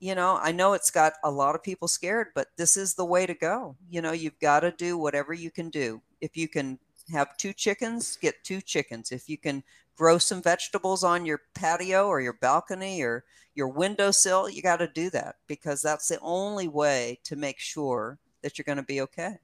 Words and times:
you 0.00 0.14
know, 0.14 0.38
I 0.42 0.50
know 0.50 0.72
it's 0.72 0.90
got 0.90 1.12
a 1.22 1.30
lot 1.30 1.54
of 1.54 1.62
people 1.62 1.86
scared, 1.86 2.28
but 2.34 2.48
this 2.56 2.76
is 2.76 2.94
the 2.94 3.04
way 3.04 3.26
to 3.26 3.34
go. 3.34 3.76
You 3.88 4.00
know, 4.00 4.12
you've 4.12 4.38
got 4.40 4.60
to 4.60 4.72
do 4.72 4.96
whatever 4.96 5.34
you 5.34 5.50
can 5.50 5.68
do. 5.68 6.00
If 6.22 6.36
you 6.38 6.48
can 6.48 6.78
have 7.12 7.36
two 7.36 7.52
chickens, 7.52 8.16
get 8.16 8.42
two 8.42 8.62
chickens. 8.62 9.12
If 9.12 9.28
you 9.28 9.36
can 9.36 9.62
grow 9.96 10.16
some 10.16 10.40
vegetables 10.40 11.04
on 11.04 11.26
your 11.26 11.42
patio 11.54 12.06
or 12.06 12.22
your 12.22 12.32
balcony 12.32 13.02
or 13.02 13.24
your 13.54 13.68
windowsill, 13.68 14.48
you 14.48 14.62
got 14.62 14.78
to 14.78 14.88
do 14.88 15.10
that 15.10 15.36
because 15.46 15.82
that's 15.82 16.08
the 16.08 16.18
only 16.22 16.66
way 16.66 17.20
to 17.24 17.36
make 17.36 17.58
sure 17.58 18.18
that 18.42 18.56
you're 18.56 18.64
going 18.64 18.76
to 18.76 18.82
be 18.82 19.02
okay. 19.02 19.36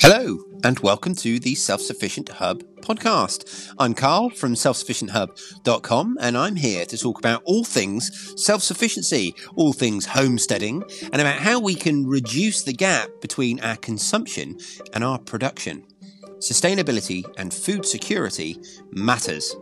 Hello, 0.00 0.38
and 0.64 0.80
welcome 0.80 1.14
to 1.14 1.38
the 1.38 1.54
Self 1.54 1.80
Sufficient 1.80 2.28
Hub 2.28 2.62
podcast. 2.80 3.72
I'm 3.78 3.94
Carl 3.94 4.30
from 4.30 4.54
selfsufficienthub.com, 4.54 6.18
and 6.20 6.36
I'm 6.36 6.56
here 6.56 6.84
to 6.86 6.98
talk 6.98 7.18
about 7.18 7.42
all 7.44 7.64
things 7.64 8.34
self 8.42 8.62
sufficiency, 8.62 9.34
all 9.54 9.72
things 9.72 10.06
homesteading, 10.06 10.82
and 11.12 11.20
about 11.20 11.40
how 11.40 11.60
we 11.60 11.74
can 11.74 12.06
reduce 12.06 12.62
the 12.62 12.72
gap 12.72 13.08
between 13.20 13.60
our 13.60 13.76
consumption 13.76 14.58
and 14.92 15.04
our 15.04 15.18
production. 15.18 15.84
Sustainability 16.38 17.24
and 17.36 17.52
food 17.52 17.86
security 17.86 18.58
matters. 18.90 19.54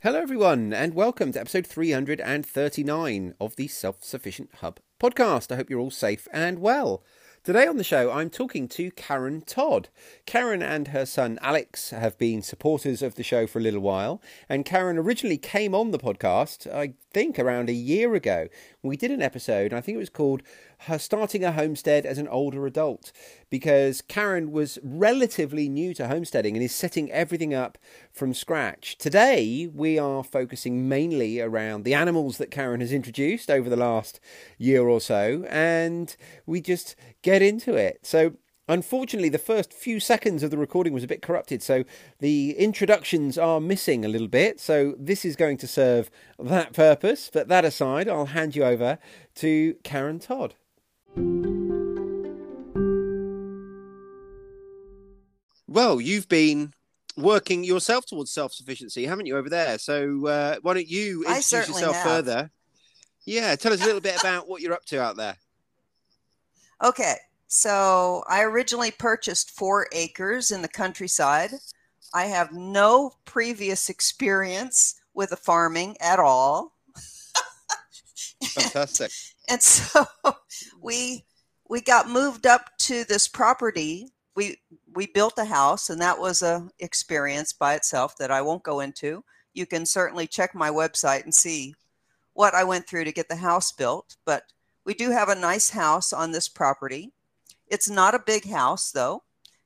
Hello, 0.00 0.20
everyone, 0.20 0.72
and 0.72 0.94
welcome 0.94 1.32
to 1.32 1.40
episode 1.40 1.66
339 1.66 3.34
of 3.40 3.56
the 3.56 3.68
Self 3.68 4.02
Sufficient 4.02 4.50
Hub 4.56 4.80
podcast. 5.02 5.50
I 5.50 5.56
hope 5.56 5.68
you're 5.68 5.80
all 5.80 5.90
safe 5.90 6.28
and 6.32 6.60
well. 6.60 7.02
Today 7.42 7.66
on 7.66 7.76
the 7.76 7.82
show, 7.82 8.12
I'm 8.12 8.30
talking 8.30 8.68
to 8.68 8.92
Karen 8.92 9.40
Todd. 9.40 9.88
Karen 10.26 10.62
and 10.62 10.88
her 10.88 11.04
son 11.04 11.40
Alex 11.42 11.90
have 11.90 12.16
been 12.18 12.40
supporters 12.40 13.02
of 13.02 13.16
the 13.16 13.24
show 13.24 13.48
for 13.48 13.58
a 13.58 13.62
little 13.62 13.80
while, 13.80 14.22
and 14.48 14.64
Karen 14.64 14.96
originally 14.96 15.38
came 15.38 15.74
on 15.74 15.90
the 15.90 15.98
podcast, 15.98 16.72
I 16.72 16.94
think, 17.12 17.36
around 17.36 17.68
a 17.68 17.72
year 17.72 18.14
ago. 18.14 18.46
We 18.84 18.96
did 18.96 19.12
an 19.12 19.22
episode, 19.22 19.72
I 19.72 19.80
think 19.80 19.94
it 19.94 20.00
was 20.00 20.08
called 20.08 20.42
Her 20.78 20.98
Starting 20.98 21.44
a 21.44 21.52
Homestead 21.52 22.04
as 22.04 22.18
an 22.18 22.26
Older 22.26 22.66
Adult, 22.66 23.12
because 23.48 24.02
Karen 24.02 24.50
was 24.50 24.76
relatively 24.82 25.68
new 25.68 25.94
to 25.94 26.08
homesteading 26.08 26.56
and 26.56 26.64
is 26.64 26.74
setting 26.74 27.08
everything 27.12 27.54
up 27.54 27.78
from 28.10 28.34
scratch. 28.34 28.98
Today, 28.98 29.68
we 29.72 30.00
are 30.00 30.24
focusing 30.24 30.88
mainly 30.88 31.40
around 31.40 31.84
the 31.84 31.94
animals 31.94 32.38
that 32.38 32.50
Karen 32.50 32.80
has 32.80 32.92
introduced 32.92 33.52
over 33.52 33.70
the 33.70 33.76
last 33.76 34.18
year 34.58 34.88
or 34.88 35.00
so, 35.00 35.44
and 35.48 36.16
we 36.44 36.60
just 36.60 36.96
get 37.22 37.40
into 37.40 37.74
it. 37.74 38.00
So, 38.02 38.32
unfortunately, 38.68 39.28
the 39.28 39.38
first 39.38 39.72
few 39.72 40.00
seconds 40.00 40.42
of 40.42 40.50
the 40.50 40.58
recording 40.58 40.92
was 40.92 41.04
a 41.04 41.08
bit 41.08 41.22
corrupted, 41.22 41.62
so 41.62 41.84
the 42.18 42.56
introductions 42.58 43.36
are 43.36 43.60
missing 43.60 44.04
a 44.04 44.08
little 44.08 44.28
bit. 44.28 44.60
So, 44.60 44.94
this 44.98 45.24
is 45.24 45.36
going 45.36 45.58
to 45.58 45.66
serve 45.66 46.10
that 46.38 46.72
purpose. 46.72 47.30
But 47.32 47.48
that 47.48 47.64
aside, 47.64 48.08
I'll 48.08 48.26
hand 48.26 48.56
you 48.56 48.64
over 48.64 48.98
to 49.36 49.74
Karen 49.82 50.18
Todd. 50.18 50.54
Well, 55.66 56.00
you've 56.00 56.28
been 56.28 56.72
working 57.16 57.64
yourself 57.64 58.06
towards 58.06 58.30
self 58.30 58.52
sufficiency, 58.52 59.06
haven't 59.06 59.26
you, 59.26 59.36
over 59.36 59.48
there? 59.48 59.78
So, 59.78 60.26
uh, 60.26 60.56
why 60.62 60.74
don't 60.74 60.88
you 60.88 61.24
introduce 61.24 61.68
yourself 61.68 61.96
have. 61.96 62.04
further? 62.04 62.50
Yeah, 63.24 63.54
tell 63.56 63.72
us 63.72 63.82
a 63.82 63.86
little 63.86 64.00
bit 64.00 64.18
about 64.20 64.48
what 64.48 64.60
you're 64.60 64.72
up 64.72 64.84
to 64.86 65.00
out 65.00 65.16
there. 65.16 65.36
Okay, 66.84 67.14
so 67.54 68.24
I 68.28 68.44
originally 68.44 68.90
purchased 68.90 69.50
four 69.50 69.86
acres 69.92 70.52
in 70.52 70.62
the 70.62 70.68
countryside. 70.68 71.50
I 72.14 72.24
have 72.24 72.54
no 72.54 73.12
previous 73.26 73.90
experience 73.90 74.94
with 75.12 75.32
a 75.32 75.36
farming 75.36 75.98
at 76.00 76.18
all. 76.18 76.72
Fantastic. 78.42 79.10
and 79.50 79.62
so 79.62 80.06
we 80.80 81.26
we 81.68 81.82
got 81.82 82.08
moved 82.08 82.46
up 82.46 82.70
to 82.84 83.04
this 83.04 83.28
property. 83.28 84.08
We 84.34 84.56
we 84.94 85.08
built 85.08 85.34
a 85.36 85.44
house, 85.44 85.90
and 85.90 86.00
that 86.00 86.18
was 86.18 86.40
a 86.40 86.70
experience 86.78 87.52
by 87.52 87.74
itself 87.74 88.16
that 88.16 88.30
I 88.30 88.40
won't 88.40 88.62
go 88.62 88.80
into. 88.80 89.24
You 89.52 89.66
can 89.66 89.84
certainly 89.84 90.26
check 90.26 90.54
my 90.54 90.70
website 90.70 91.24
and 91.24 91.34
see 91.34 91.74
what 92.32 92.54
I 92.54 92.64
went 92.64 92.88
through 92.88 93.04
to 93.04 93.12
get 93.12 93.28
the 93.28 93.36
house 93.36 93.72
built, 93.72 94.16
but 94.24 94.44
we 94.86 94.94
do 94.94 95.10
have 95.10 95.28
a 95.28 95.34
nice 95.34 95.68
house 95.68 96.14
on 96.14 96.32
this 96.32 96.48
property. 96.48 97.12
It's 97.72 97.88
not 97.88 98.14
a 98.14 98.18
big 98.18 98.46
house, 98.50 98.92
though. 98.92 99.22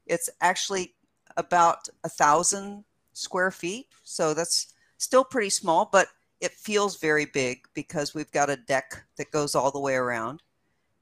It's 0.07 0.31
actually 0.41 0.95
about 1.37 1.89
a 2.05 2.09
thousand 2.09 2.85
square 3.13 3.51
feet. 3.51 3.89
So 4.05 4.33
that's 4.33 4.73
still 4.97 5.25
pretty 5.25 5.51
small, 5.51 5.89
but 5.91 6.07
it 6.41 6.53
feels 6.53 7.01
very 7.01 7.25
big 7.25 7.67
because 7.75 8.15
we've 8.15 8.31
got 8.31 8.49
a 8.49 8.59
deck 8.59 9.03
that 9.17 9.33
goes 9.33 9.57
all 9.57 9.73
the 9.73 9.81
way 9.81 9.95
around. 9.95 10.41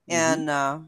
Mm-hmm. 0.09 0.13
And, 0.13 0.51
uh, 0.51 0.79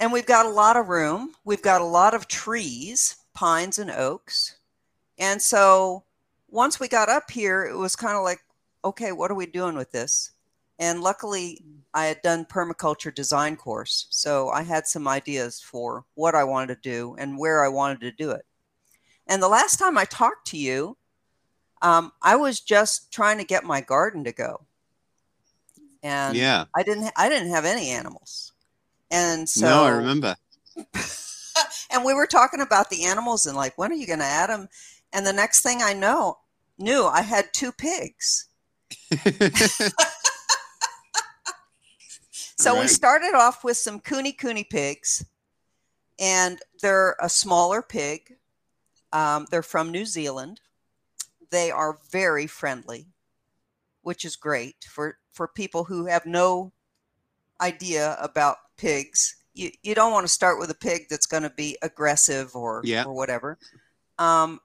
and 0.00 0.10
we've 0.10 0.24
got 0.24 0.46
a 0.46 0.48
lot 0.50 0.78
of 0.78 0.88
room. 0.88 1.34
We've 1.44 1.60
got 1.60 1.82
a 1.82 1.84
lot 1.84 2.14
of 2.14 2.26
trees, 2.26 3.16
pines 3.34 3.78
and 3.78 3.90
oaks. 3.90 4.56
And 5.18 5.42
so 5.42 6.04
once 6.48 6.80
we 6.80 6.88
got 6.88 7.10
up 7.10 7.30
here, 7.30 7.66
it 7.66 7.76
was 7.76 7.96
kind 7.96 8.16
of 8.16 8.24
like, 8.24 8.40
okay, 8.82 9.12
what 9.12 9.30
are 9.30 9.34
we 9.34 9.44
doing 9.44 9.76
with 9.76 9.92
this? 9.92 10.30
And 10.80 11.02
luckily, 11.02 11.62
I 11.92 12.06
had 12.06 12.22
done 12.22 12.46
permaculture 12.46 13.14
design 13.14 13.56
course, 13.56 14.06
so 14.08 14.48
I 14.48 14.62
had 14.62 14.86
some 14.86 15.06
ideas 15.06 15.60
for 15.60 16.06
what 16.14 16.34
I 16.34 16.42
wanted 16.42 16.82
to 16.82 16.90
do 16.90 17.14
and 17.18 17.38
where 17.38 17.62
I 17.62 17.68
wanted 17.68 18.00
to 18.00 18.12
do 18.12 18.30
it. 18.30 18.46
And 19.26 19.42
the 19.42 19.48
last 19.48 19.76
time 19.78 19.98
I 19.98 20.06
talked 20.06 20.46
to 20.48 20.56
you, 20.56 20.96
um, 21.82 22.12
I 22.22 22.34
was 22.36 22.60
just 22.60 23.12
trying 23.12 23.36
to 23.38 23.44
get 23.44 23.62
my 23.62 23.82
garden 23.82 24.24
to 24.24 24.32
go, 24.32 24.62
and 26.02 26.34
yeah, 26.34 26.64
I 26.74 26.82
didn't. 26.82 27.12
I 27.14 27.28
didn't 27.28 27.50
have 27.50 27.66
any 27.66 27.90
animals, 27.90 28.52
and 29.10 29.46
so 29.46 29.66
no, 29.66 29.84
I 29.84 29.90
remember. 29.90 30.36
and 31.90 32.04
we 32.04 32.14
were 32.14 32.26
talking 32.26 32.62
about 32.62 32.88
the 32.88 33.04
animals 33.04 33.44
and 33.44 33.56
like, 33.56 33.76
when 33.76 33.92
are 33.92 33.96
you 33.96 34.06
going 34.06 34.18
to 34.20 34.24
add 34.24 34.48
them? 34.48 34.68
And 35.12 35.26
the 35.26 35.32
next 35.32 35.60
thing 35.60 35.80
I 35.82 35.92
know, 35.92 36.38
knew 36.78 37.04
I 37.04 37.20
had 37.20 37.52
two 37.52 37.72
pigs. 37.72 38.46
So 42.60 42.74
right. 42.74 42.82
we 42.82 42.88
started 42.88 43.32
off 43.34 43.64
with 43.64 43.78
some 43.78 44.00
Kune 44.00 44.32
Kune 44.32 44.64
pigs, 44.64 45.24
and 46.18 46.60
they're 46.82 47.16
a 47.18 47.26
smaller 47.26 47.80
pig. 47.80 48.34
Um, 49.14 49.46
they're 49.50 49.62
from 49.62 49.90
New 49.90 50.04
Zealand. 50.04 50.60
They 51.50 51.70
are 51.70 51.98
very 52.12 52.46
friendly, 52.46 53.06
which 54.02 54.26
is 54.26 54.36
great 54.36 54.84
for, 54.90 55.16
for 55.32 55.48
people 55.48 55.84
who 55.84 56.04
have 56.04 56.26
no 56.26 56.70
idea 57.62 58.18
about 58.20 58.58
pigs. 58.76 59.36
You, 59.54 59.70
you 59.82 59.94
don't 59.94 60.12
want 60.12 60.26
to 60.26 60.32
start 60.32 60.58
with 60.58 60.70
a 60.70 60.74
pig 60.74 61.06
that's 61.08 61.26
going 61.26 61.44
to 61.44 61.54
be 61.56 61.78
aggressive 61.80 62.54
or, 62.54 62.82
yeah. 62.84 63.04
or 63.04 63.14
whatever. 63.14 63.56
Um, 64.18 64.60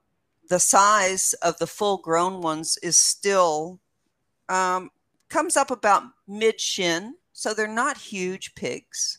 the 0.50 0.60
size 0.60 1.32
of 1.40 1.56
the 1.56 1.66
full 1.66 1.96
grown 1.96 2.42
ones 2.42 2.76
is 2.82 2.98
still 2.98 3.80
um, 4.50 4.90
comes 5.30 5.56
up 5.56 5.70
about 5.70 6.02
mid 6.28 6.60
shin 6.60 7.14
so 7.36 7.52
they're 7.52 7.68
not 7.68 7.98
huge 7.98 8.54
pigs. 8.54 9.18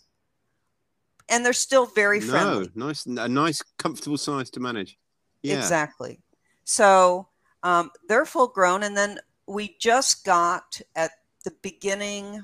And 1.29 1.45
they're 1.45 1.53
still 1.53 1.85
very 1.85 2.19
friendly. 2.19 2.71
No, 2.73 2.87
nice, 2.87 3.05
a 3.05 3.27
nice, 3.27 3.61
comfortable 3.77 4.17
size 4.17 4.49
to 4.51 4.59
manage. 4.59 4.97
Yeah. 5.43 5.57
Exactly. 5.57 6.19
So 6.63 7.27
um, 7.61 7.91
they're 8.09 8.25
full 8.25 8.47
grown. 8.47 8.81
And 8.81 8.97
then 8.97 9.19
we 9.45 9.75
just 9.79 10.25
got 10.25 10.81
at 10.95 11.11
the 11.43 11.53
beginning 11.61 12.41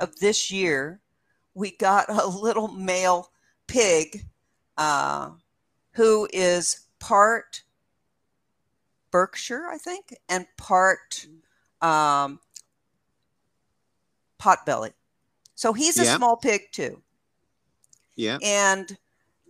of 0.00 0.14
this 0.18 0.50
year, 0.50 1.00
we 1.54 1.70
got 1.70 2.10
a 2.10 2.26
little 2.26 2.68
male 2.68 3.30
pig 3.68 4.26
uh, 4.76 5.30
who 5.92 6.28
is 6.30 6.88
part 6.98 7.62
Berkshire, 9.10 9.66
I 9.70 9.78
think, 9.78 10.14
and 10.28 10.46
part 10.58 11.26
um, 11.80 12.38
potbelly. 14.42 14.92
So 15.54 15.72
he's 15.72 15.98
a 15.98 16.04
yeah. 16.04 16.16
small 16.16 16.36
pig 16.36 16.62
too. 16.72 17.00
Yeah. 18.16 18.38
And 18.42 18.96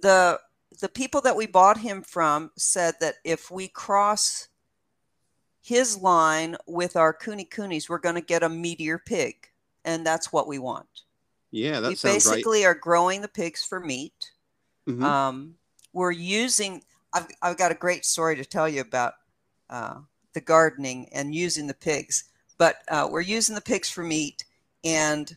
the 0.02 0.40
the 0.80 0.88
people 0.88 1.20
that 1.22 1.36
we 1.36 1.46
bought 1.46 1.78
him 1.78 2.02
from 2.02 2.50
said 2.56 2.94
that 3.00 3.16
if 3.24 3.50
we 3.50 3.68
cross 3.68 4.48
his 5.60 5.96
line 5.96 6.56
with 6.66 6.96
our 6.96 7.12
Kune 7.12 7.44
Kunes, 7.44 7.88
we're 7.88 7.98
going 7.98 8.16
to 8.16 8.20
get 8.20 8.42
a 8.42 8.48
meteor 8.48 8.98
pig, 8.98 9.48
and 9.84 10.04
that's 10.04 10.32
what 10.32 10.48
we 10.48 10.58
want. 10.58 10.88
Yeah, 11.50 11.80
that 11.80 11.88
we 11.88 11.94
sounds 11.94 12.24
basically 12.24 12.64
right. 12.64 12.70
are 12.70 12.74
growing 12.74 13.20
the 13.20 13.28
pigs 13.28 13.64
for 13.64 13.78
meat. 13.78 14.32
Mm-hmm. 14.88 15.04
Um, 15.04 15.54
we're 15.92 16.10
using. 16.10 16.82
I've 17.12 17.28
I've 17.42 17.58
got 17.58 17.72
a 17.72 17.76
great 17.76 18.04
story 18.04 18.36
to 18.36 18.44
tell 18.44 18.68
you 18.68 18.80
about 18.80 19.14
uh, 19.70 19.96
the 20.32 20.40
gardening 20.40 21.08
and 21.12 21.34
using 21.34 21.66
the 21.66 21.74
pigs, 21.74 22.24
but 22.58 22.76
uh, 22.88 23.08
we're 23.10 23.20
using 23.20 23.54
the 23.54 23.60
pigs 23.60 23.88
for 23.88 24.02
meat, 24.02 24.44
and 24.84 25.37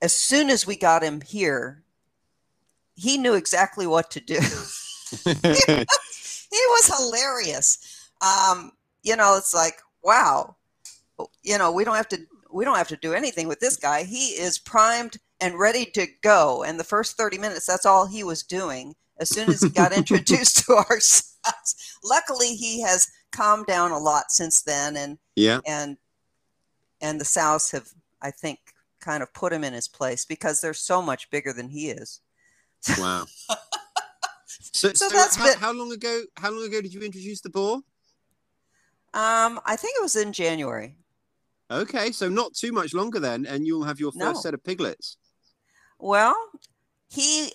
as 0.00 0.12
soon 0.12 0.50
as 0.50 0.66
we 0.66 0.76
got 0.76 1.02
him 1.02 1.20
here, 1.20 1.82
he 2.94 3.16
knew 3.16 3.34
exactly 3.34 3.86
what 3.86 4.10
to 4.10 4.20
do. 4.20 4.34
he 5.24 5.86
was 6.52 6.98
hilarious. 6.98 8.10
Um, 8.20 8.72
you 9.02 9.16
know, 9.16 9.36
it's 9.36 9.54
like, 9.54 9.80
wow, 10.02 10.56
you 11.42 11.58
know, 11.58 11.72
we 11.72 11.84
don't 11.84 11.96
have 11.96 12.08
to 12.08 12.18
we 12.52 12.64
don't 12.64 12.76
have 12.76 12.88
to 12.88 12.96
do 12.96 13.14
anything 13.14 13.48
with 13.48 13.60
this 13.60 13.76
guy. 13.76 14.04
He 14.04 14.30
is 14.30 14.58
primed 14.58 15.16
and 15.40 15.58
ready 15.58 15.86
to 15.86 16.06
go. 16.22 16.64
And 16.64 16.78
the 16.78 16.84
first 16.84 17.16
30 17.16 17.38
minutes, 17.38 17.66
that's 17.66 17.86
all 17.86 18.06
he 18.06 18.22
was 18.24 18.42
doing. 18.42 18.94
As 19.18 19.30
soon 19.30 19.48
as 19.50 19.62
he 19.62 19.70
got 19.70 19.92
introduced 19.96 20.66
to 20.66 20.74
our 20.74 21.00
sows. 21.00 21.98
Luckily 22.04 22.54
he 22.54 22.82
has 22.82 23.08
calmed 23.30 23.66
down 23.66 23.90
a 23.90 23.98
lot 23.98 24.30
since 24.30 24.60
then 24.60 24.94
and 24.94 25.18
yeah 25.36 25.60
and 25.66 25.96
and 27.00 27.18
the 27.18 27.24
sows 27.24 27.70
have 27.70 27.88
I 28.20 28.30
think 28.30 28.58
kind 29.02 29.22
of 29.22 29.34
put 29.34 29.52
him 29.52 29.64
in 29.64 29.74
his 29.74 29.88
place 29.88 30.24
because 30.24 30.60
they're 30.60 30.72
so 30.72 31.02
much 31.02 31.30
bigger 31.30 31.52
than 31.52 31.68
he 31.68 31.90
is. 31.90 32.20
Wow. 32.98 33.26
so, 34.46 34.88
so, 34.88 34.92
so 34.94 35.08
that's 35.10 35.36
how, 35.36 35.44
been, 35.44 35.58
how 35.58 35.72
long 35.72 35.92
ago 35.92 36.22
how 36.36 36.50
long 36.50 36.64
ago 36.64 36.80
did 36.80 36.94
you 36.94 37.02
introduce 37.02 37.40
the 37.40 37.50
boar? 37.50 37.76
Um, 39.14 39.60
I 39.66 39.76
think 39.76 39.94
it 39.98 40.02
was 40.02 40.16
in 40.16 40.32
January. 40.32 40.96
Okay, 41.70 42.12
so 42.12 42.28
not 42.28 42.54
too 42.54 42.72
much 42.72 42.94
longer 42.94 43.18
then, 43.18 43.46
and 43.46 43.66
you'll 43.66 43.84
have 43.84 44.00
your 44.00 44.12
first 44.12 44.18
no. 44.18 44.32
set 44.34 44.54
of 44.54 44.64
piglets. 44.64 45.16
Well, 45.98 46.34
he, 47.08 47.52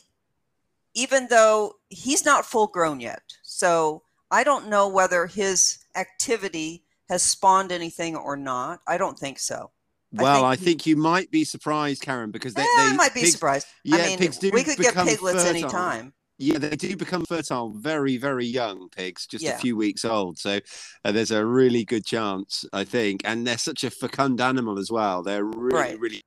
even 0.93 1.27
though 1.29 1.73
he's 1.89 2.25
not 2.25 2.45
full 2.45 2.67
grown 2.67 2.99
yet, 2.99 3.21
so 3.43 4.03
I 4.31 4.43
don't 4.43 4.69
know 4.69 4.87
whether 4.87 5.27
his 5.27 5.79
activity 5.95 6.83
has 7.09 7.23
spawned 7.23 7.71
anything 7.71 8.15
or 8.15 8.35
not. 8.35 8.79
I 8.87 8.97
don't 8.97 9.17
think 9.17 9.39
so. 9.39 9.71
Well, 10.13 10.45
I 10.45 10.55
think, 10.55 10.61
I 10.61 10.65
think 10.65 10.85
you 10.85 10.95
might 10.95 11.29
be 11.31 11.43
surprised, 11.43 12.01
Karen, 12.01 12.31
because 12.31 12.53
they, 12.53 12.63
yeah, 12.63 12.89
they 12.89 12.95
might 12.95 13.13
be 13.13 13.21
pigs, 13.21 13.33
surprised. 13.33 13.67
Yeah, 13.83 13.97
I 13.97 14.07
mean, 14.07 14.17
pigs 14.19 14.37
do 14.37 14.51
we 14.53 14.63
could 14.63 14.77
get 14.77 14.95
piglets 14.95 15.43
fertile. 15.43 15.49
anytime. 15.49 16.13
Yeah, 16.39 16.59
they 16.59 16.75
do 16.75 16.95
become 16.95 17.25
fertile 17.25 17.73
very, 17.73 18.17
very 18.17 18.45
young 18.45 18.89
pigs, 18.89 19.25
just 19.25 19.43
Yeah. 19.43 19.55
a 19.55 19.59
few 19.59 19.75
weeks 19.75 20.05
old. 20.05 20.37
So 20.37 20.59
uh, 21.03 21.11
there's 21.11 21.31
a 21.31 21.43
really 21.43 21.83
good 21.83 22.05
chance, 22.05 22.63
I 22.71 22.83
think. 22.83 23.21
And 23.25 23.45
they're 23.45 23.57
such 23.57 23.83
a 23.83 23.89
fecund 23.89 24.39
animal 24.39 24.77
as 24.77 24.91
well. 24.91 25.23
They're 25.23 25.43
really, 25.43 25.75
Right. 25.75 25.99
really 25.99 26.21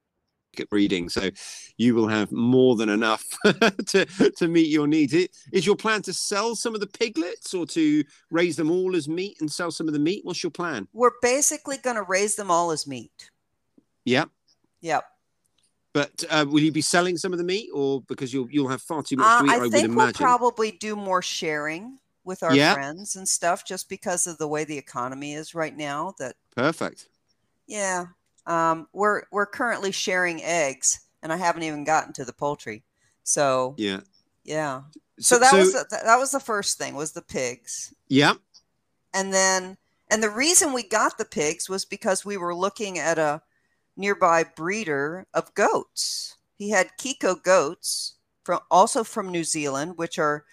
good 0.56 0.64
at 0.64 0.68
breeding. 0.68 1.08
So 1.08 1.30
you 1.78 1.94
will 1.94 2.08
have 2.08 2.32
more 2.32 2.74
than 2.74 2.88
enough 2.88 3.24
to, 3.44 4.04
to 4.36 4.48
meet 4.48 4.66
your 4.66 4.88
needs. 4.88 5.14
Is 5.52 5.64
your 5.64 5.76
plan 5.76 6.02
to 6.02 6.12
sell 6.12 6.56
some 6.56 6.74
of 6.74 6.80
the 6.80 6.88
piglets 6.88 7.54
or 7.54 7.64
to 7.66 8.02
raise 8.32 8.56
them 8.56 8.68
all 8.68 8.96
as 8.96 9.08
meat 9.08 9.36
and 9.40 9.50
sell 9.50 9.70
some 9.70 9.86
of 9.86 9.92
the 9.94 10.00
meat? 10.00 10.24
What's 10.24 10.42
your 10.42 10.50
plan? 10.50 10.88
We're 10.92 11.12
basically 11.22 11.76
going 11.76 11.96
to 11.96 12.02
raise 12.02 12.34
them 12.34 12.50
all 12.50 12.72
as 12.72 12.84
meat. 12.84 13.29
Yeah. 14.10 14.24
Yep. 14.80 15.04
But 15.92 16.24
uh, 16.30 16.46
will 16.48 16.60
you 16.60 16.70
be 16.72 16.82
selling 16.82 17.16
some 17.16 17.32
of 17.32 17.38
the 17.38 17.44
meat 17.44 17.68
or 17.74 18.00
because 18.02 18.32
you'll, 18.32 18.48
you'll 18.50 18.68
have 18.68 18.80
far 18.82 19.02
too 19.02 19.16
much 19.16 19.26
Uh, 19.26 19.40
to 19.40 19.46
eat, 19.46 19.50
I, 19.50 19.64
I 19.64 19.68
think 19.68 19.96
we'll 19.96 20.12
probably 20.12 20.70
do 20.70 20.94
more 20.94 21.20
sharing 21.22 21.98
with 22.24 22.42
our 22.42 22.54
Yeah. 22.54 22.74
friends 22.74 23.16
and 23.16 23.28
stuff 23.28 23.64
just 23.64 23.88
because 23.88 24.26
of 24.26 24.38
the 24.38 24.46
way 24.46 24.64
the 24.64 24.78
economy 24.78 25.34
is 25.34 25.54
right 25.54 25.76
now 25.76 26.14
that 26.18 26.36
Perfect. 26.54 27.06
yeah 27.66 28.06
um, 28.46 28.86
we're 28.92 29.22
we're 29.32 29.46
currently 29.46 29.90
sharing 29.90 30.42
eggs 30.42 31.00
and 31.22 31.32
i 31.32 31.36
haven't 31.36 31.62
even 31.62 31.82
gotten 31.84 32.12
to 32.14 32.24
the 32.24 32.32
poultry 32.32 32.82
so 33.24 33.74
Yeah. 33.78 34.00
yeah 34.44 34.82
so 35.18 35.38
that 35.38 35.52
was 35.52 35.72
the, 35.72 35.86
that 36.04 36.16
was 36.18 36.30
the 36.30 36.40
first 36.40 36.78
thing 36.78 36.94
was 36.94 37.12
the 37.12 37.22
pigs 37.22 37.92
yeah. 38.08 38.34
and 39.14 39.32
then 39.32 39.76
and 40.10 40.22
the 40.22 40.30
reason 40.30 40.72
we 40.72 40.82
got 40.82 41.18
the 41.18 41.24
pigs 41.24 41.68
was 41.68 41.84
because 41.84 42.24
we 42.24 42.36
were 42.36 42.54
looking 42.54 42.98
at 42.98 43.18
a 43.18 43.42
nearby 43.96 44.44
breeder 44.44 45.26
of 45.34 45.54
goats 45.54 46.36
he 46.56 46.70
had 46.70 46.90
kiko 46.98 47.40
goats 47.42 48.14
from 48.44 48.60
also 48.70 49.04
from 49.04 49.30
new 49.30 49.44
zealand 49.44 49.96
which 49.96 50.18
are 50.18 50.44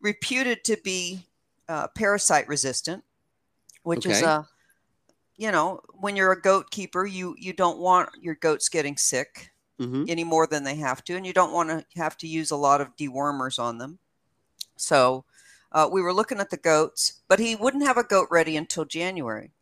reputed 0.00 0.64
to 0.64 0.76
be 0.84 1.26
uh, 1.68 1.88
parasite 1.88 2.48
resistant 2.48 3.04
which 3.84 4.06
is 4.06 4.22
a 4.22 4.48
you 5.36 5.50
know 5.50 5.80
when 5.92 6.16
you're 6.16 6.32
a 6.32 6.40
goat 6.40 6.70
keeper 6.70 7.04
you 7.06 7.34
you 7.38 7.52
don't 7.52 7.78
want 7.78 8.08
your 8.20 8.34
goats 8.34 8.68
getting 8.68 8.96
sick 8.96 9.50
hmm 9.78 10.04
any 10.08 10.24
more 10.24 10.46
than 10.48 10.64
they 10.64 10.76
have 10.76 11.04
to, 11.04 11.16
and 11.16 11.26
you 11.26 11.32
don't 11.32 11.52
want 11.52 11.70
to 11.70 11.84
have 11.96 12.16
to 12.18 12.26
use 12.26 12.50
a 12.50 12.56
lot 12.56 12.80
of 12.80 12.96
dewormers 12.96 13.58
on 13.58 13.78
them. 13.78 13.98
So 14.76 15.24
uh, 15.72 15.88
we 15.92 16.02
were 16.02 16.12
looking 16.14 16.40
at 16.40 16.50
the 16.50 16.56
goats, 16.58 17.22
but 17.28 17.38
he 17.40 17.56
wouldn't 17.56 17.84
have 17.84 17.98
a 17.98 18.04
goat 18.04 18.28
ready 18.30 18.56
until 18.56 18.84
January. 18.84 19.52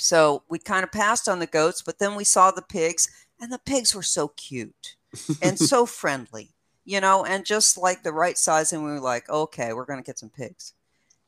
So 0.00 0.44
we 0.48 0.58
kind 0.58 0.82
of 0.82 0.90
passed 0.90 1.28
on 1.28 1.38
the 1.38 1.46
goats, 1.46 1.82
but 1.82 1.98
then 1.98 2.14
we 2.14 2.24
saw 2.24 2.50
the 2.50 2.62
pigs, 2.62 3.08
and 3.40 3.52
the 3.52 3.58
pigs 3.58 3.94
were 3.94 4.02
so 4.02 4.28
cute 4.28 4.96
and 5.42 5.58
so 5.58 5.86
friendly, 5.86 6.54
you 6.84 7.00
know, 7.00 7.24
and 7.24 7.44
just 7.44 7.76
like 7.76 8.02
the 8.02 8.12
right 8.12 8.38
size. 8.38 8.72
And 8.72 8.82
we 8.84 8.90
were 8.90 9.00
like, 9.00 9.28
okay, 9.28 9.72
we're 9.72 9.84
going 9.84 9.98
to 10.02 10.06
get 10.06 10.18
some 10.18 10.30
pigs. 10.30 10.72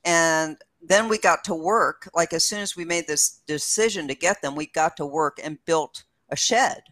And 0.05 0.57
then 0.81 1.09
we 1.09 1.19
got 1.19 1.45
to 1.45 1.55
work. 1.55 2.09
Like 2.15 2.33
as 2.33 2.45
soon 2.45 2.61
as 2.61 2.75
we 2.77 2.85
made 2.85 3.07
this 3.07 3.41
decision 3.47 4.09
to 4.09 4.15
get 4.15 4.43
them, 4.43 4.57
we 4.57 4.67
got 4.67 4.97
to 4.97 5.07
work 5.07 5.39
and 5.43 5.65
built 5.65 6.05
a 6.29 6.37
shed 6.37 6.83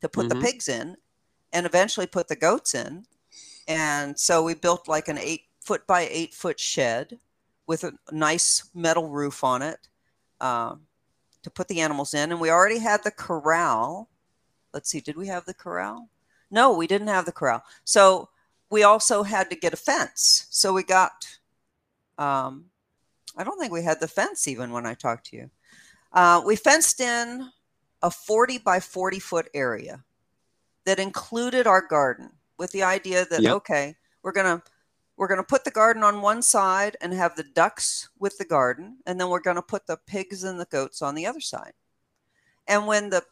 to 0.00 0.08
put 0.08 0.26
Mhm. 0.26 0.28
the 0.30 0.40
pigs 0.40 0.68
in 0.68 0.96
and 1.52 1.64
eventually 1.64 2.06
put 2.06 2.28
the 2.28 2.36
goats 2.36 2.74
in. 2.74 3.06
And 3.66 4.18
so 4.18 4.42
we 4.42 4.54
built 4.54 4.88
like 4.88 5.08
an 5.08 5.16
eight 5.18 5.44
foot 5.60 5.86
by 5.86 6.08
eight 6.10 6.34
foot 6.34 6.58
shed 6.58 7.18
with 7.66 7.84
a 7.84 7.92
nice 8.10 8.64
metal 8.74 9.08
roof 9.08 9.44
on 9.44 9.62
it 9.62 9.88
um, 10.40 10.86
to 11.42 11.50
put 11.50 11.68
the 11.68 11.80
animals 11.80 12.14
in. 12.14 12.30
And 12.32 12.40
we 12.40 12.50
already 12.50 12.78
had 12.78 13.02
the 13.04 13.10
corral. 13.10 14.08
Let's 14.72 14.90
see, 14.90 15.00
did 15.00 15.16
we 15.16 15.26
have 15.28 15.44
the 15.46 15.54
corral? 15.54 16.08
No, 16.50 16.72
we 16.72 16.86
didn't 16.86 17.08
have 17.08 17.26
the 17.26 17.32
corral. 17.32 17.62
So 17.84 18.28
we 18.70 18.82
also 18.82 19.22
had 19.22 19.50
to 19.50 19.56
get 19.56 19.72
a 19.72 19.76
fence. 19.76 20.46
So 20.50 20.72
we 20.72 20.82
got, 20.82 21.38
um, 22.18 22.66
I 23.36 23.44
don't 23.44 23.58
think 23.58 23.72
we 23.72 23.82
had 23.82 24.00
the 24.00 24.08
fence 24.08 24.46
even 24.48 24.70
when 24.70 24.86
I 24.86 24.94
talked 24.94 25.26
to 25.26 25.36
you. 25.36 25.50
Uh, 26.12 26.42
we 26.44 26.56
fenced 26.56 27.00
in 27.00 27.50
a 28.02 28.10
40 28.10 28.58
by 28.58 28.80
40 28.80 29.18
foot 29.20 29.48
area 29.54 30.02
that 30.84 30.98
included 30.98 31.66
our 31.66 31.82
garden 31.86 32.30
with 32.58 32.72
the 32.72 32.82
idea 32.82 33.26
that 33.26 33.42
Yep. 33.42 33.54
okay 33.56 33.94
we're 34.22 34.32
going 34.32 34.58
to 34.58 34.62
we're 35.20 35.28
going 35.28 35.36
to 35.36 35.44
put 35.44 35.64
the 35.64 35.70
garden 35.70 36.02
on 36.02 36.22
one 36.22 36.40
side 36.40 36.96
and 37.02 37.12
have 37.12 37.36
the 37.36 37.44
ducks 37.44 38.08
with 38.18 38.38
the 38.38 38.44
garden 38.44 38.96
and 39.04 39.20
then 39.20 39.28
we're 39.28 39.38
going 39.38 39.56
to 39.56 39.60
put 39.60 39.86
the 39.86 39.98
pigs 40.06 40.44
and 40.44 40.58
the 40.58 40.64
goats 40.70 41.02
on 41.02 41.14
the 41.14 41.26
other 41.26 41.40
side. 41.40 41.74
And 42.66 42.86
when 42.86 43.10
the 43.10 43.22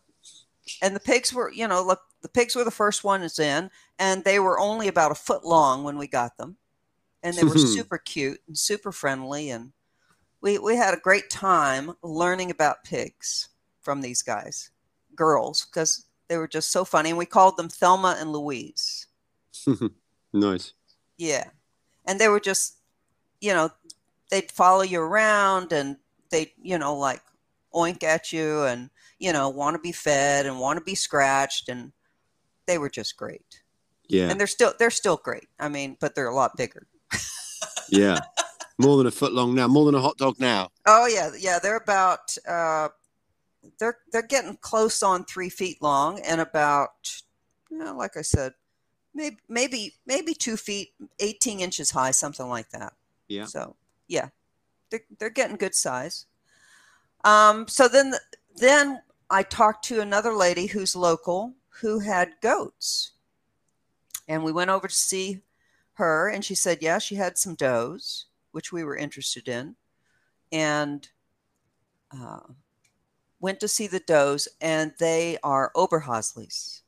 and 0.83 0.95
the 0.95 1.01
pigs 1.01 1.33
were 1.33 1.51
you 1.51 1.67
know 1.67 1.83
look 1.83 2.03
the 2.21 2.29
pigs 2.29 2.55
were 2.55 2.65
the 2.65 2.71
first 2.71 3.05
ones 3.05 3.39
in 3.39 3.71
and 3.99 4.23
they 4.23 4.39
were 4.39 4.61
only 4.61 4.89
about 4.89 5.13
a 5.13 5.15
foot 5.15 5.47
long 5.47 5.83
when 5.83 5.97
we 5.97 6.07
got 6.07 6.37
them. 6.37 6.59
And 7.23 7.35
they 7.35 7.43
were 7.43 7.57
super 7.59 7.97
cute 7.97 8.41
and 8.47 8.59
super 8.59 8.93
friendly 8.93 9.49
and 9.49 9.73
we 10.43 10.59
we 10.59 10.77
had 10.77 10.93
a 10.93 11.01
great 11.01 11.31
time 11.31 11.95
learning 12.03 12.51
about 12.51 12.85
pigs 12.85 13.49
from 13.81 14.03
these 14.03 14.21
guys 14.21 14.73
girls 15.17 15.65
because 15.65 16.05
they 16.29 16.37
were 16.37 16.49
just 16.49 16.71
so 16.71 16.85
funny 16.85 17.09
and 17.09 17.19
we 17.19 17.25
called 17.25 17.57
them 17.57 17.71
thelma 17.71 18.19
and 18.21 18.31
louise. 18.31 19.07
Nice. 20.35 20.75
yeah 21.17 21.45
and 22.09 22.19
they 22.19 22.27
were 22.27 22.41
just 22.41 22.79
you 23.41 23.53
know 23.53 23.71
they'd 24.31 24.51
follow 24.51 24.83
you 24.83 25.01
around 25.01 25.73
and 25.73 25.97
they 26.31 26.53
you 26.61 26.77
know 26.79 26.97
like 26.97 27.23
oink 27.75 28.03
at 28.03 28.33
you 28.33 28.63
and 28.65 28.91
you 29.21 29.33
know 29.33 29.49
want 29.49 29.75
to 29.75 29.81
be 29.81 29.93
fed 29.93 30.47
and 30.47 30.59
want 30.59 30.77
to 30.79 30.85
be 30.85 30.97
scratched 30.97 31.69
and 31.69 31.93
they 32.67 32.79
were 32.79 32.91
just 32.91 33.17
great 33.17 33.63
Yeah. 34.09 34.29
and 34.31 34.41
they're 34.41 34.47
still 34.49 34.73
they're 34.79 34.91
still 34.91 35.17
great 35.17 35.49
i 35.61 35.69
mean 35.69 35.97
but 36.01 36.15
they're 36.17 36.29
a 36.29 36.35
lot 36.35 36.57
bigger 36.57 36.89
yeah. 37.91 38.19
More 38.81 38.97
than 38.99 39.07
a 39.09 39.11
foot 39.11 39.33
long 39.33 39.55
now. 39.57 39.67
More 39.67 39.87
than 39.87 39.97
a 39.97 40.01
hot 40.01 40.19
dog 40.19 40.39
now. 40.39 40.69
Oh 40.87 41.07
yeah, 41.07 41.31
yeah. 41.37 41.59
They're 41.61 41.77
about 41.79 42.37
uh, 42.47 42.91
they're 43.81 43.99
they're 44.13 44.23
getting 44.23 44.57
close 44.61 45.03
on 45.03 45.25
three 45.25 45.49
feet 45.49 45.83
long 45.83 46.21
and 46.21 46.41
about 46.41 46.91
you 47.71 47.79
know, 47.79 47.97
like 47.97 48.17
I 48.17 48.23
said, 48.23 48.53
maybe 49.19 49.37
maybe 49.49 49.95
maybe 50.07 50.33
two 50.33 50.57
feet, 50.57 50.95
eighteen 51.19 51.61
inches 51.61 51.91
high, 51.91 52.13
something 52.13 52.49
like 52.49 52.71
that. 52.71 52.95
Yeah. 53.27 53.45
So 53.45 53.77
yeah, 54.07 54.29
they're 54.91 55.05
they're 55.19 55.31
getting 55.31 55.57
good 55.57 55.75
size. 55.75 56.27
Um, 57.25 57.67
so 57.69 57.89
then 57.89 58.15
then 58.57 59.03
I 59.29 59.43
talked 59.43 59.85
to 59.87 60.01
another 60.01 60.33
lady 60.33 60.67
who's 60.67 60.97
local 60.97 61.55
who 61.81 61.99
had 61.99 62.41
goats, 62.41 63.13
and 64.29 64.43
we 64.43 64.53
went 64.53 64.71
over 64.71 64.89
to 64.89 64.95
see 64.95 65.43
her, 65.95 66.29
and 66.29 66.45
she 66.45 66.55
said, 66.55 66.79
yeah, 66.81 66.99
she 66.99 67.17
had 67.17 67.37
some 67.37 67.57
does, 67.57 68.27
which 68.53 68.73
we 68.73 68.85
were 68.85 68.97
interested 68.97 69.49
in, 69.49 69.75
and 70.53 71.09
uh, 72.13 72.41
went 73.41 73.61
to 73.61 73.69
see 73.69 73.89
the 73.89 74.01
does, 74.01 74.49
and 74.61 74.93
they 74.99 75.39
are 75.43 75.73
Oberhaslis. 75.75 76.83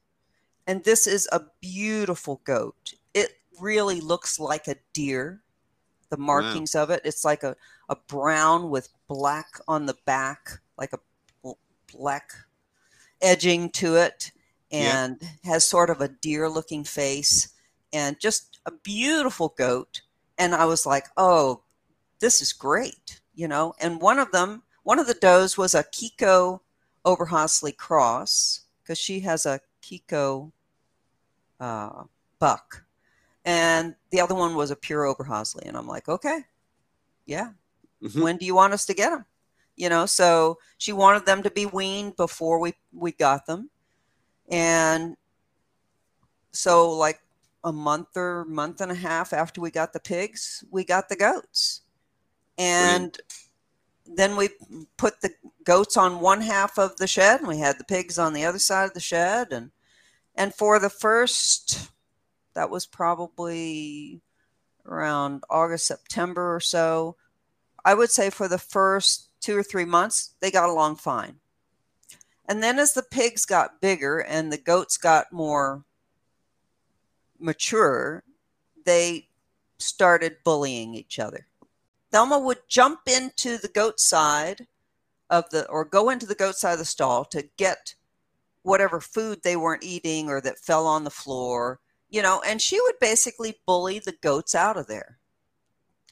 And 0.71 0.85
this 0.85 1.07
is 1.09 1.29
a 1.33 1.43
beautiful 1.61 2.41
goat. 2.45 2.95
It 3.13 3.33
really 3.61 4.01
looks 4.01 4.39
like 4.39 4.69
a 4.69 4.77
deer, 4.93 5.43
the 6.11 6.17
markings 6.17 6.75
of 6.77 6.91
it. 6.91 7.01
It's 7.05 7.25
like 7.25 7.43
a, 7.43 7.57
a 7.89 7.97
brown 7.97 8.71
with 8.71 8.89
black 9.09 9.49
on 9.67 9.87
the 9.87 9.97
back, 10.07 10.61
like 10.79 10.93
a 10.93 11.01
black 11.93 12.31
edging 13.21 13.69
to 13.71 13.97
it, 13.97 14.31
Yeah. 14.71 15.05
and 15.05 15.21
has 15.43 15.65
sort 15.65 15.91
of 15.91 16.01
a 16.01 16.09
deer 16.09 16.49
looking 16.49 16.85
face. 16.85 17.49
and 17.93 18.21
just 18.21 18.61
a 18.67 18.71
beautiful 18.71 19.49
goat. 19.59 20.03
And 20.39 20.55
I 20.55 20.65
was 20.67 20.87
like, 20.87 21.07
oh, 21.17 21.63
this 22.21 22.41
is 22.41 22.53
great, 22.53 23.21
you 23.35 23.49
know. 23.49 23.75
And 23.81 24.01
one 24.01 24.21
of 24.21 24.31
them, 24.31 24.63
one 24.85 25.01
of 25.01 25.09
the 25.09 25.15
does 25.15 25.59
was 25.59 25.75
a 25.75 25.83
Kiko 25.83 26.61
Oberhasli 27.05 27.77
cross 27.77 28.61
because 28.81 28.97
she 28.99 29.19
has 29.21 29.45
a 29.45 29.61
Kiko 29.83 30.53
uh, 31.61 32.05
buck, 32.39 32.85
and 33.45 33.95
the 34.11 34.21
other 34.21 34.35
one 34.35 34.55
was 34.55 34.71
a 34.71 34.77
pure 34.77 35.05
Oberhasli. 35.05 35.67
And 35.67 35.77
I'm 35.77 35.87
like, 35.87 36.09
okay, 36.09 36.41
yeah. 37.27 37.51
Mm-hmm. 38.03 38.23
When 38.23 38.37
do 38.39 38.47
you 38.47 38.55
want 38.55 38.73
us 38.73 38.87
to 38.87 38.95
get 38.95 39.11
them? 39.11 39.27
You 39.77 39.89
know, 39.89 40.07
so 40.07 40.59
she 40.79 40.93
wanted 40.93 41.27
them 41.27 41.43
to 41.43 41.51
be 41.51 41.67
weaned 41.67 42.17
before 42.17 42.61
we 42.61 42.75
we 42.93 43.13
got 43.13 43.47
them, 43.47 43.71
and 44.51 45.17
so 46.53 46.91
like 46.91 47.21
a 47.65 47.73
month 47.73 48.17
or 48.17 48.45
month 48.47 48.81
and 48.81 48.91
a 48.91 48.95
half 48.95 49.33
after 49.33 49.61
we 49.61 49.71
got 49.71 49.93
the 49.93 50.01
pigs, 50.01 50.65
we 50.71 50.85
got 50.85 51.09
the 51.09 51.17
goats. 51.17 51.83
And 52.59 53.19
Brilliant. 54.07 54.17
then 54.17 54.37
we 54.37 54.49
put 54.97 55.21
the 55.21 55.31
goats 55.65 55.97
on 55.97 56.21
one 56.21 56.41
half 56.41 56.79
of 56.79 56.97
the 56.97 57.07
shed 57.07 57.41
and 57.41 57.49
we 57.49 57.59
had 57.59 57.79
the 57.79 57.85
pigs 57.85 58.19
on 58.19 58.33
the 58.33 58.45
other 58.45 58.59
side 58.59 58.87
of 58.87 58.95
the 58.95 59.01
shed 59.01 59.53
and 59.53 59.71
and 60.41 60.55
for 60.55 60.79
the 60.79 60.89
first 60.89 61.91
that 62.55 62.71
was 62.71 62.87
probably 62.87 64.23
around 64.87 65.45
August, 65.51 65.87
September 65.87 66.55
or 66.55 66.61
so. 66.61 67.17
I 67.85 67.93
would 67.93 68.11
say 68.11 68.31
for 68.31 68.49
the 68.49 68.57
first 68.57 69.29
two 69.43 69.55
or 69.55 69.63
three 69.63 69.85
months, 69.85 70.35
they 70.41 70.51
got 70.51 70.71
along 70.71 70.97
fine. 70.97 71.37
And 72.49 72.63
then 72.63 72.79
as 72.79 72.95
the 72.95 73.03
pigs 73.03 73.45
got 73.45 73.83
bigger 73.83 74.21
and 74.21 74.51
the 74.51 74.57
goats 74.57 74.97
got 74.97 75.31
more 75.31 75.85
mature, 77.39 78.25
they 78.87 79.29
started 79.77 80.39
bullying 80.43 80.95
each 80.95 81.19
other. 81.19 81.49
Thelma 82.13 82.39
would 82.39 82.67
jump 82.67 83.01
into 83.07 83.59
the 83.59 83.69
goat 83.69 84.01
side 84.01 84.67
of 85.29 85.51
the, 85.51 85.69
or 85.69 85.85
go 85.85 86.09
into 86.09 86.25
the 86.25 86.35
goat 86.35 86.57
side 86.57 86.73
of 86.73 86.79
the 86.79 86.87
stall 86.87 87.27
to 87.27 87.49
get 87.59 87.95
whatever 88.63 89.01
food 89.01 89.41
they 89.43 89.57
weren't 89.57 89.85
eating 89.85 90.29
or 90.29 90.41
that 90.41 90.59
fell 90.59 90.87
on 90.87 91.05
the 91.05 91.11
floor, 91.11 91.81
you 92.09 92.23
know, 92.23 92.43
and 92.47 92.61
she 92.61 92.81
would 92.81 92.99
basically 93.01 93.61
bully 93.67 93.99
the 93.99 94.17
goats 94.23 94.55
out 94.55 94.77
of 94.77 94.87
there. 94.87 95.19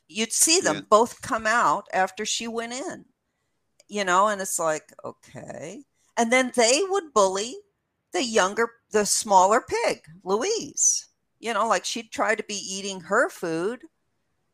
You'd 0.09 0.33
see 0.33 0.61
them 0.61 0.77
yeah. 0.77 0.83
both 0.89 1.21
come 1.21 1.47
out 1.47 1.87
after 1.93 2.25
she 2.25 2.49
went 2.49 2.73
in, 2.73 3.05
you 3.89 4.05
know, 4.05 4.29
and 4.29 4.41
it's 4.41 4.59
like, 4.59 4.93
okay. 5.05 5.83
And 6.17 6.33
then 6.33 6.53
they 6.57 6.81
would 6.89 7.13
bully 7.13 7.57
the 8.13 8.25
younger, 8.25 8.71
the 8.91 9.05
smaller 9.05 9.63
pig, 9.69 10.01
Louise 10.25 11.09
you 11.41 11.55
know, 11.55 11.69
like 11.69 11.85
she'd 11.85 12.11
try 12.11 12.35
to 12.35 12.43
be 12.45 12.55
eating 12.55 13.01
her 13.01 13.29
food 13.29 13.83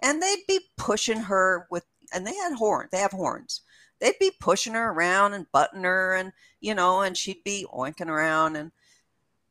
and 0.03 0.23
they'd 0.23 0.45
be 0.47 0.61
pushing 0.77 1.19
her 1.19 1.67
with, 1.71 1.85
and 2.13 2.27
they 2.27 2.35
had 2.35 2.53
horns, 2.55 2.91
they 2.91 2.99
have 2.99 3.13
horns. 3.13 3.63
They'd 4.05 4.19
be 4.21 4.33
pushing 4.39 4.75
her 4.75 4.91
around 4.91 5.33
and 5.33 5.51
butting 5.51 5.85
her 5.85 6.15
and, 6.15 6.35
you 6.61 6.75
know, 6.75 7.01
and 7.01 7.17
she'd 7.17 7.43
be 7.43 7.65
oinking 7.75 8.09
around. 8.09 8.55
And 8.55 8.71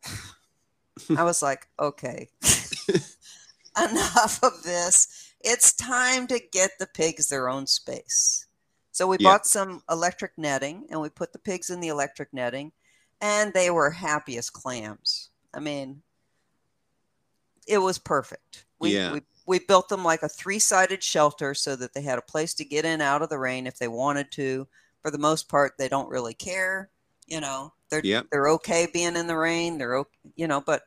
I 1.17 1.23
was 1.23 1.41
like, 1.41 1.65
okay, 1.79 2.29
enough 3.75 4.43
of 4.43 4.61
this. 4.61 5.33
It's 5.41 5.73
time 5.73 6.27
to 6.27 6.39
get 6.51 6.77
the 6.77 6.85
pigs 6.85 7.29
their 7.29 7.49
own 7.49 7.65
space. 7.65 8.45
So 8.91 9.07
we 9.07 9.17
bought 9.17 9.47
some 9.47 9.81
electric 9.89 10.33
netting 10.37 10.85
and 10.91 11.01
we 11.01 11.09
put 11.09 11.33
the 11.33 11.39
pigs 11.39 11.71
in 11.71 11.79
the 11.79 11.87
electric 11.87 12.31
netting 12.31 12.73
and 13.21 13.51
they 13.53 13.71
were 13.71 13.89
happy 13.89 14.37
as 14.37 14.51
clams. 14.51 15.29
I 15.51 15.61
mean, 15.61 16.03
it 17.67 17.79
was 17.79 17.97
perfect. 17.97 18.65
We, 18.83 18.95
yeah. 18.95 19.13
we 19.13 19.21
we 19.45 19.59
built 19.59 19.89
them 19.89 20.03
like 20.03 20.23
a 20.23 20.29
three-sided 20.29 21.03
shelter 21.03 21.53
so 21.53 21.75
that 21.75 21.93
they 21.93 22.01
had 22.01 22.17
a 22.17 22.23
place 22.23 22.53
to 22.55 22.65
get 22.65 22.85
in 22.85 23.01
out 23.01 23.21
of 23.21 23.29
the 23.29 23.37
rain 23.37 23.67
if 23.67 23.77
they 23.77 23.87
wanted 23.87 24.31
to. 24.31 24.67
For 25.01 25.11
the 25.11 25.17
most 25.17 25.49
part, 25.49 25.73
they 25.77 25.89
don't 25.89 26.09
really 26.09 26.33
care. 26.33 26.89
You 27.27 27.41
know, 27.41 27.73
they're 27.89 28.01
yep. 28.03 28.27
they're 28.31 28.49
okay 28.49 28.87
being 28.91 29.15
in 29.15 29.27
the 29.27 29.37
rain. 29.37 29.77
They're 29.77 29.97
okay, 29.97 30.09
you 30.35 30.47
know, 30.47 30.61
but 30.61 30.83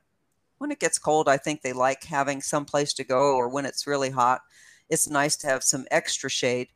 when 0.58 0.70
it 0.70 0.80
gets 0.80 0.98
cold, 0.98 1.28
I 1.28 1.36
think 1.36 1.60
they 1.60 1.74
like 1.74 2.04
having 2.04 2.40
some 2.40 2.64
place 2.64 2.94
to 2.94 3.04
go. 3.04 3.36
Or 3.36 3.48
when 3.48 3.66
it's 3.66 3.86
really 3.86 4.10
hot, 4.10 4.40
it's 4.88 5.08
nice 5.08 5.36
to 5.38 5.46
have 5.48 5.62
some 5.62 5.86
extra 5.90 6.30
shade. 6.30 6.68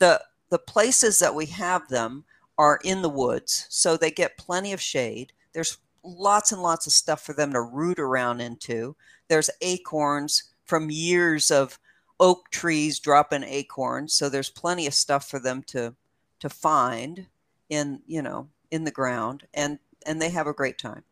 the 0.00 0.20
The 0.50 0.58
places 0.58 1.18
that 1.20 1.34
we 1.34 1.46
have 1.46 1.88
them 1.88 2.24
are 2.56 2.80
in 2.82 3.02
the 3.02 3.08
woods, 3.08 3.66
so 3.68 3.96
they 3.96 4.10
get 4.10 4.38
plenty 4.38 4.72
of 4.72 4.80
shade. 4.80 5.32
There's 5.52 5.78
lots 6.02 6.52
and 6.52 6.62
lots 6.62 6.86
of 6.86 6.92
stuff 6.92 7.22
for 7.22 7.32
them 7.32 7.52
to 7.52 7.60
root 7.60 7.98
around 7.98 8.40
into. 8.40 8.96
There's 9.28 9.50
acorns 9.60 10.44
from 10.68 10.90
years 10.90 11.50
of 11.50 11.78
oak 12.20 12.50
trees 12.50 12.98
dropping 12.98 13.42
acorns, 13.42 14.14
so 14.14 14.28
there's 14.28 14.50
plenty 14.50 14.86
of 14.86 14.94
stuff 14.94 15.28
for 15.28 15.38
them 15.38 15.62
to 15.64 15.94
to 16.40 16.48
find 16.48 17.26
in 17.68 18.00
you 18.06 18.22
know 18.22 18.48
in 18.70 18.84
the 18.84 18.90
ground, 18.90 19.46
and 19.54 19.78
and 20.06 20.22
they 20.22 20.30
have 20.30 20.46
a 20.46 20.52
great 20.52 20.78
time. 20.78 21.02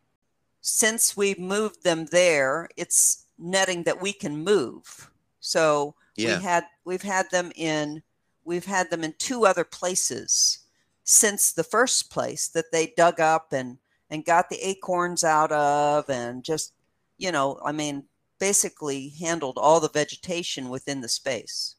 Since 0.61 1.17
we've 1.17 1.39
moved 1.39 1.83
them 1.83 2.05
there, 2.05 2.69
it's 2.77 3.25
netting 3.37 3.83
that 3.83 4.01
we 4.01 4.13
can 4.13 4.43
move. 4.43 5.09
So 5.39 5.95
yeah. 6.15 6.37
we 6.37 6.43
had 6.43 6.65
we've 6.85 7.01
had 7.01 7.29
them 7.31 7.51
in 7.55 8.03
we've 8.43 8.65
had 8.65 8.89
them 8.89 9.03
in 9.03 9.13
two 9.17 9.45
other 9.45 9.63
places 9.63 10.59
since 11.03 11.51
the 11.51 11.63
first 11.63 12.11
place 12.11 12.47
that 12.49 12.71
they 12.71 12.93
dug 12.97 13.19
up 13.19 13.53
and 13.53 13.77
and 14.09 14.25
got 14.25 14.49
the 14.49 14.57
acorns 14.57 15.23
out 15.23 15.51
of 15.51 16.09
and 16.09 16.43
just 16.43 16.73
you 17.17 17.31
know 17.31 17.59
i 17.63 17.71
mean 17.71 18.03
basically 18.39 19.13
handled 19.19 19.57
all 19.57 19.79
the 19.79 19.89
vegetation 19.89 20.69
within 20.69 21.01
the 21.01 21.09
space. 21.09 21.75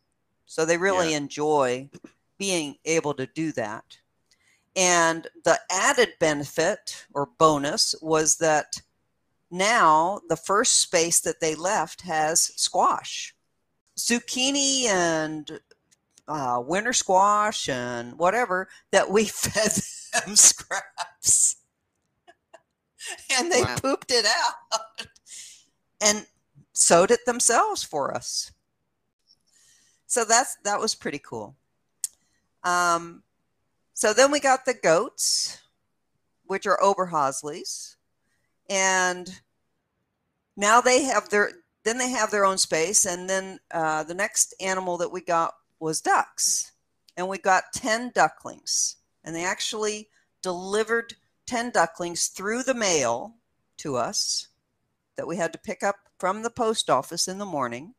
So 0.46 0.64
they 0.64 0.78
really 0.78 1.10
yeah. 1.10 1.18
enjoy 1.18 1.90
being 2.38 2.76
able 2.84 3.14
to 3.14 3.26
do 3.26 3.52
that. 3.52 3.98
And 4.76 5.26
the 5.44 5.58
added 5.70 6.14
benefit 6.20 7.06
or 7.12 7.28
bonus 7.38 7.94
was 8.00 8.36
that 8.36 8.80
now 9.50 10.20
the 10.28 10.36
first 10.36 10.80
space 10.80 11.20
that 11.20 11.40
they 11.40 11.54
left 11.54 12.02
has 12.02 12.52
squash. 12.60 13.34
Zucchini 13.96 14.84
and 14.84 15.60
uh, 16.28 16.62
winter 16.64 16.92
squash 16.92 17.68
and 17.68 18.18
whatever 18.18 18.68
that 18.92 19.10
we 19.10 19.24
fed 19.26 19.72
them 20.12 20.36
scraps. 20.36 21.56
And 23.38 23.50
they 23.50 23.62
wow. 23.62 23.76
pooped 23.80 24.10
it 24.10 24.26
out. 24.26 25.06
And 26.02 26.26
sowed 26.78 27.10
it 27.10 27.26
themselves 27.26 27.82
for 27.82 28.14
us. 28.14 28.52
So 30.06 30.24
that's 30.24 30.56
that 30.64 30.80
was 30.80 30.94
pretty 30.94 31.18
cool. 31.18 31.56
Um, 32.64 33.22
so 33.94 34.12
then 34.12 34.30
we 34.30 34.40
got 34.40 34.64
the 34.64 34.74
goats, 34.74 35.60
which 36.44 36.66
are 36.66 36.78
Oberhaslis, 36.82 37.96
and 38.70 39.40
now 40.56 40.80
they 40.80 41.02
have 41.04 41.28
their 41.28 41.52
then 41.84 41.98
they 41.98 42.10
have 42.10 42.30
their 42.30 42.44
own 42.44 42.58
space. 42.58 43.04
And 43.04 43.28
then 43.28 43.58
uh, 43.70 44.04
the 44.04 44.14
next 44.14 44.54
animal 44.60 44.96
that 44.98 45.12
we 45.12 45.20
got 45.20 45.54
was 45.80 46.00
ducks, 46.00 46.72
and 47.16 47.28
we 47.28 47.38
got 47.38 47.64
ten 47.74 48.10
ducklings, 48.14 48.96
and 49.24 49.34
they 49.34 49.44
actually 49.44 50.08
delivered 50.42 51.14
10 51.46 51.70
ducklings 51.70 52.28
through 52.28 52.62
the 52.62 52.74
mail 52.74 53.34
to 53.78 53.96
us 53.96 54.48
that 55.16 55.26
we 55.26 55.36
had 55.36 55.52
to 55.52 55.58
pick 55.58 55.82
up 55.82 55.96
from 56.18 56.42
the 56.42 56.50
post 56.50 56.90
office 56.90 57.28
in 57.28 57.38
the 57.38 57.46
morning. 57.46 57.94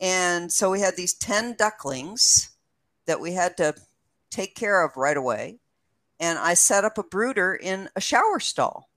And 0.00 0.52
so 0.52 0.70
we 0.70 0.80
had 0.80 0.96
these 0.96 1.14
10 1.14 1.56
ducklings 1.58 2.50
that 3.06 3.20
we 3.20 3.32
had 3.32 3.56
to 3.56 3.74
take 4.30 4.54
care 4.54 4.84
of 4.84 4.96
right 4.96 5.16
away. 5.16 5.58
And 6.20 6.38
I 6.38 6.54
set 6.54 6.84
up 6.84 6.98
a 6.98 7.02
brooder 7.02 7.54
in 7.54 7.88
a 7.96 8.00
shower 8.00 8.40
stall. 8.40 8.90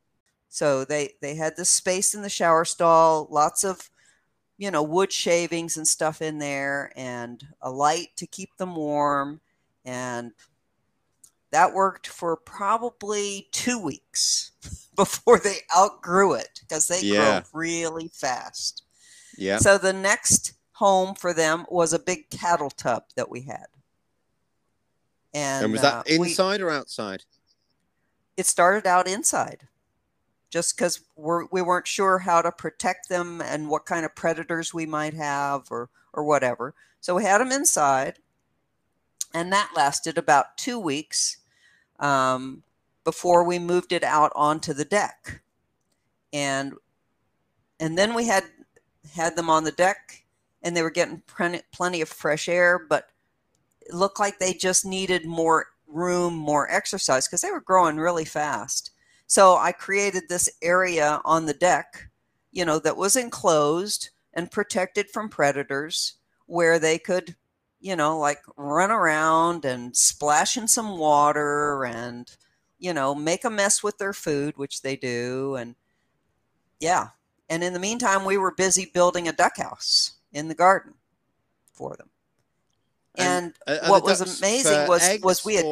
So 0.50 0.84
they, 0.84 1.12
they 1.22 1.36
had 1.36 1.56
this 1.56 1.70
space 1.70 2.14
in 2.14 2.22
the 2.22 2.30
shower 2.30 2.66
stall, 2.66 3.28
lots 3.30 3.64
of, 3.64 3.90
you 4.58 4.72
know, 4.72 4.84
wood 4.84 5.12
shavings 5.12 5.78
and 5.78 5.88
stuff 5.88 6.22
in 6.22 6.40
there, 6.40 6.92
and 6.96 7.44
a 7.62 7.70
light 7.70 8.10
to 8.18 8.28
keep 8.28 8.58
them 8.58 8.76
warm, 8.76 9.42
and 9.86 10.32
that 11.52 11.74
worked 11.74 12.08
for 12.08 12.36
probably 12.36 13.48
two 13.52 13.80
weeks 13.80 14.52
before 14.96 15.40
they 15.40 15.58
outgrew 15.76 16.34
it 16.34 16.60
because 16.62 16.88
they 16.88 17.02
yeah. 17.02 17.42
grow 17.52 17.62
really 17.62 18.10
fast. 18.10 18.84
Yeah. 19.38 19.58
So 19.58 19.78
the 19.78 19.94
next 19.94 20.54
home 20.74 21.16
for 21.16 21.34
them 21.34 21.66
was 21.70 21.94
a 21.94 22.00
big 22.00 22.30
cattle 22.30 22.70
tub 22.70 23.04
that 23.16 23.30
we 23.30 23.42
had. 23.42 23.68
And, 25.34 25.66
and 25.66 25.74
was 25.74 25.82
that 25.82 25.94
uh, 25.94 26.04
inside 26.08 26.60
we, 26.60 26.66
or 26.66 26.72
outside? 26.72 27.24
It 28.38 28.46
started 28.46 28.88
out 28.88 29.08
inside 29.08 29.68
just 30.50 30.76
because 30.76 31.02
we're, 31.16 31.46
we 31.52 31.62
weren't 31.62 31.88
sure 31.88 32.20
how 32.20 32.42
to 32.42 32.52
protect 32.52 33.10
them 33.10 33.42
and 33.42 33.70
what 33.70 33.86
kind 33.86 34.06
of 34.06 34.16
predators 34.16 34.74
we 34.74 34.86
might 34.86 35.14
have 35.14 35.68
or, 35.70 35.90
or 36.14 36.24
whatever. 36.24 36.74
So 37.02 37.16
we 37.16 37.24
had 37.24 37.40
them 37.40 37.52
inside, 37.52 38.20
and 39.34 39.54
that 39.54 39.72
lasted 39.76 40.18
about 40.18 40.58
two 40.58 40.80
weeks 40.80 41.38
um, 42.00 42.64
before 43.04 43.44
we 43.44 43.60
moved 43.60 43.92
it 43.92 44.04
out 44.04 44.32
onto 44.36 44.74
the 44.74 44.86
deck. 44.86 45.42
And 46.32 46.74
and 47.80 47.98
then 47.98 48.14
we 48.14 48.28
had 48.28 48.44
had 49.14 49.36
them 49.36 49.50
on 49.50 49.64
the 49.64 49.72
deck 49.72 50.24
and 50.62 50.76
they 50.76 50.82
were 50.82 50.92
getting 50.92 51.24
plenty 51.72 52.02
of 52.02 52.10
fresh 52.10 52.50
air, 52.50 52.78
but 52.90 53.10
it 53.82 53.94
looked 53.94 54.20
like 54.20 54.38
they 54.38 54.54
just 54.54 54.86
needed 54.86 55.26
more 55.26 55.68
room, 55.88 56.34
more 56.36 56.70
exercise 56.70 57.28
because 57.28 57.42
they 57.42 57.52
were 57.52 57.62
growing 57.62 57.98
really 57.98 58.26
fast. 58.26 58.92
So 59.26 59.56
I 59.58 59.72
created 59.72 60.24
this 60.28 60.50
area 60.62 61.22
on 61.24 61.46
the 61.46 61.54
deck, 61.54 62.10
you 62.52 62.66
know, 62.66 62.80
that 62.80 62.98
was 62.98 63.16
enclosed 63.16 64.10
and 64.34 64.52
protected 64.52 65.10
from 65.10 65.30
predators 65.30 66.16
where 66.46 66.80
they 66.80 66.98
could, 66.98 67.36
you 67.80 67.96
know, 67.96 68.18
like 68.20 68.42
run 68.58 68.92
around 68.92 69.66
and 69.66 69.96
splash 69.96 70.58
in 70.58 70.68
some 70.68 70.98
water 70.98 71.86
and, 71.86 72.30
you 72.78 72.94
know, 72.94 73.16
make 73.16 73.46
a 73.46 73.50
mess 73.50 73.82
with 73.84 73.98
their 73.98 74.14
food, 74.14 74.58
which 74.58 74.82
they 74.82 74.96
do. 74.96 75.56
And 75.56 75.76
yeah. 76.80 77.10
And 77.50 77.64
in 77.64 77.74
the 77.74 77.80
meantime, 77.80 78.26
we 78.26 78.38
were 78.38 78.54
busy 78.54 78.90
building 78.94 79.28
a 79.28 79.34
duck 79.34 79.58
house 79.58 80.14
in 80.34 80.48
the 80.48 80.56
garden 80.56 80.94
for 81.74 81.96
them. 81.96 82.10
And, 83.16 83.54
and 83.68 83.90
what 83.90 84.04
was 84.04 84.22
amazing 84.22 84.88
was 84.88 85.20
was 85.22 85.44
we 85.44 85.56
had 85.56 85.66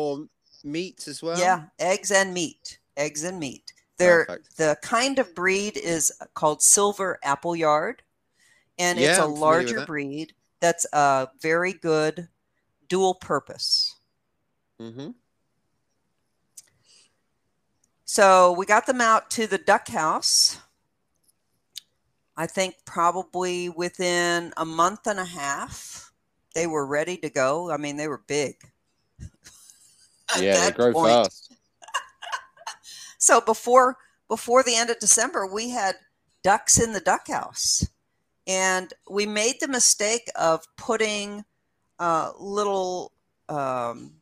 meats 0.64 1.08
as 1.08 1.22
well. 1.22 1.40
Yeah, 1.40 1.66
eggs 1.80 2.12
and 2.12 2.34
meat, 2.34 2.80
eggs 2.98 3.24
and 3.24 3.40
meat. 3.40 3.74
They're 3.98 4.26
Perfect. 4.26 4.58
the 4.58 4.78
kind 4.82 5.20
of 5.20 5.34
breed 5.34 5.78
is 5.78 6.12
called 6.34 6.62
silver 6.62 7.20
Appleyard, 7.24 8.02
and 8.78 9.00
yeah, 9.00 9.12
it's 9.12 9.20
a 9.20 9.26
larger 9.26 9.86
breed 9.86 10.34
that's 10.60 10.86
a 10.94 11.30
very 11.42 11.74
good 11.74 12.30
dual 12.88 13.16
purpose. 13.16 13.96
Mm-hmm. 14.82 15.12
So 18.06 18.54
we 18.54 18.66
got 18.66 18.86
them 18.86 19.02
out 19.02 19.30
to 19.32 19.48
the 19.48 19.58
duck 19.58 19.90
house. 19.90 20.60
I 22.38 22.48
think 22.48 22.76
probably 22.86 23.70
within 23.70 24.54
a 24.58 24.66
month 24.66 25.08
and 25.08 25.20
a 25.20 25.26
half, 25.26 26.14
they 26.56 26.68
were 26.68 26.86
ready 26.86 27.18
to 27.18 27.30
go. 27.30 27.72
I 27.72 27.78
mean, 27.78 27.98
they 27.98 28.08
were 28.08 28.22
big. 28.28 28.56
yeah, 30.40 30.70
they 30.70 30.72
grow 30.72 30.94
point. 30.94 31.10
fast. 31.10 31.54
so 33.18 33.42
before 33.42 33.98
before 34.28 34.64
the 34.64 34.76
end 34.76 34.90
of 34.90 35.00
December, 35.00 35.46
we 35.46 35.70
had 35.70 35.96
ducks 36.44 36.80
in 36.80 36.94
the 36.94 37.00
duck 37.00 37.28
house, 37.28 37.88
and 38.48 38.94
we 39.10 39.26
made 39.26 39.56
the 39.60 39.68
mistake 39.68 40.32
of 40.36 40.66
putting 40.78 41.46
uh, 42.00 42.32
little 42.40 43.12
um, 43.50 44.14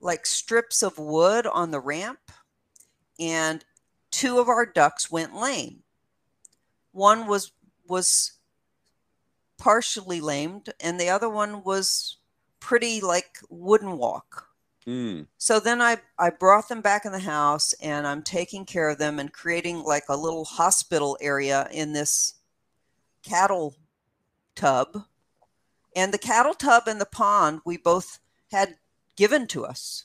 like 0.00 0.26
strips 0.26 0.82
of 0.82 0.98
wood 0.98 1.46
on 1.46 1.70
the 1.70 1.80
ramp, 1.80 2.30
and 3.18 3.64
two 4.10 4.38
of 4.38 4.48
our 4.48 4.66
ducks 4.66 5.10
went 5.10 5.34
lame 5.34 5.82
one 6.92 7.26
was 7.26 7.52
was 7.88 8.32
partially 9.58 10.20
lamed 10.20 10.72
and 10.80 10.98
the 10.98 11.08
other 11.08 11.28
one 11.28 11.62
was 11.62 12.16
pretty 12.60 13.00
like 13.00 13.38
wooden 13.50 13.98
walk 13.98 14.48
mm. 14.86 15.26
so 15.36 15.60
then 15.60 15.82
I, 15.82 15.98
I 16.18 16.30
brought 16.30 16.68
them 16.68 16.80
back 16.80 17.04
in 17.04 17.12
the 17.12 17.18
house 17.18 17.74
and 17.74 18.06
i'm 18.06 18.22
taking 18.22 18.64
care 18.64 18.88
of 18.88 18.98
them 18.98 19.18
and 19.18 19.32
creating 19.32 19.82
like 19.82 20.04
a 20.08 20.16
little 20.16 20.44
hospital 20.44 21.18
area 21.20 21.68
in 21.72 21.92
this 21.92 22.34
cattle 23.22 23.76
tub 24.54 25.04
and 25.94 26.12
the 26.12 26.18
cattle 26.18 26.54
tub 26.54 26.84
and 26.86 27.00
the 27.00 27.06
pond 27.06 27.60
we 27.64 27.76
both 27.76 28.18
had 28.50 28.76
given 29.16 29.46
to 29.46 29.64
us 29.64 30.04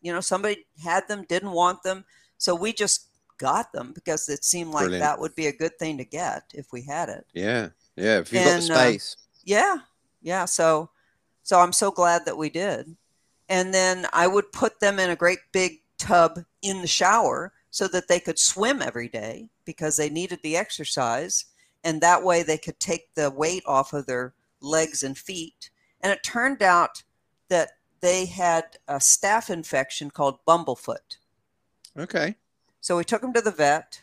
you 0.00 0.12
know 0.12 0.20
somebody 0.20 0.64
had 0.82 1.06
them 1.08 1.24
didn't 1.28 1.52
want 1.52 1.82
them 1.82 2.04
so 2.38 2.54
we 2.54 2.72
just 2.72 3.08
got 3.38 3.72
them 3.72 3.92
because 3.94 4.28
it 4.28 4.44
seemed 4.44 4.70
like 4.70 4.84
Brilliant. 4.84 5.02
that 5.02 5.18
would 5.18 5.34
be 5.34 5.46
a 5.46 5.52
good 5.52 5.78
thing 5.78 5.98
to 5.98 6.04
get 6.04 6.44
if 6.54 6.72
we 6.72 6.82
had 6.82 7.08
it. 7.08 7.26
Yeah, 7.32 7.68
yeah. 7.96 8.18
If 8.18 8.32
you 8.32 8.40
got 8.40 8.56
the 8.56 8.62
space. 8.62 9.16
Uh, 9.18 9.22
yeah, 9.44 9.76
yeah. 10.22 10.44
So, 10.44 10.90
so 11.42 11.60
I'm 11.60 11.72
so 11.72 11.90
glad 11.90 12.24
that 12.26 12.36
we 12.36 12.50
did. 12.50 12.96
And 13.48 13.74
then 13.74 14.06
I 14.12 14.26
would 14.26 14.52
put 14.52 14.80
them 14.80 14.98
in 14.98 15.10
a 15.10 15.16
great 15.16 15.40
big 15.52 15.80
tub 15.98 16.40
in 16.62 16.80
the 16.80 16.86
shower 16.86 17.52
so 17.70 17.88
that 17.88 18.08
they 18.08 18.20
could 18.20 18.38
swim 18.38 18.80
every 18.80 19.08
day 19.08 19.50
because 19.64 19.96
they 19.96 20.08
needed 20.08 20.40
the 20.42 20.56
exercise, 20.56 21.44
and 21.84 22.00
that 22.00 22.24
way 22.24 22.42
they 22.42 22.58
could 22.58 22.80
take 22.80 23.14
the 23.14 23.30
weight 23.30 23.62
off 23.66 23.92
of 23.92 24.06
their 24.06 24.34
legs 24.60 25.02
and 25.02 25.16
feet. 25.16 25.70
And 26.00 26.10
it 26.10 26.24
turned 26.24 26.62
out 26.62 27.02
that 27.48 27.72
they 28.00 28.26
had 28.26 28.78
a 28.88 28.96
staph 28.96 29.50
infection 29.50 30.10
called 30.10 30.44
bumblefoot. 30.48 31.18
Okay. 31.96 32.34
So 32.80 32.96
we 32.96 33.04
took 33.04 33.20
them 33.20 33.32
to 33.34 33.40
the 33.40 33.50
vet. 33.50 34.02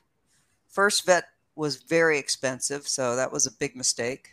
First 0.70 1.06
vet 1.06 1.26
was 1.56 1.84
very 1.84 2.18
expensive, 2.18 2.88
so 2.88 3.16
that 3.16 3.32
was 3.32 3.46
a 3.46 3.52
big 3.52 3.76
mistake. 3.76 4.30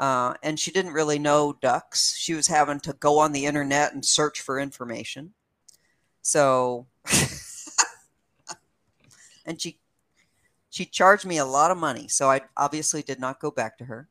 Uh, 0.00 0.34
and 0.42 0.58
she 0.58 0.70
didn't 0.70 0.92
really 0.92 1.18
know 1.18 1.58
ducks. 1.60 2.16
She 2.16 2.34
was 2.34 2.46
having 2.46 2.80
to 2.80 2.92
go 2.94 3.18
on 3.18 3.32
the 3.32 3.46
internet 3.46 3.92
and 3.92 4.04
search 4.04 4.40
for 4.40 4.58
information. 4.58 5.34
So, 6.22 6.86
and 9.44 9.60
she 9.60 9.78
she 10.78 10.84
charged 10.84 11.26
me 11.26 11.38
a 11.38 11.44
lot 11.44 11.72
of 11.72 11.76
money, 11.76 12.06
so 12.06 12.30
I 12.30 12.42
obviously 12.56 13.02
did 13.02 13.18
not 13.18 13.40
go 13.40 13.50
back 13.50 13.76
to 13.78 13.86
her. 13.86 14.06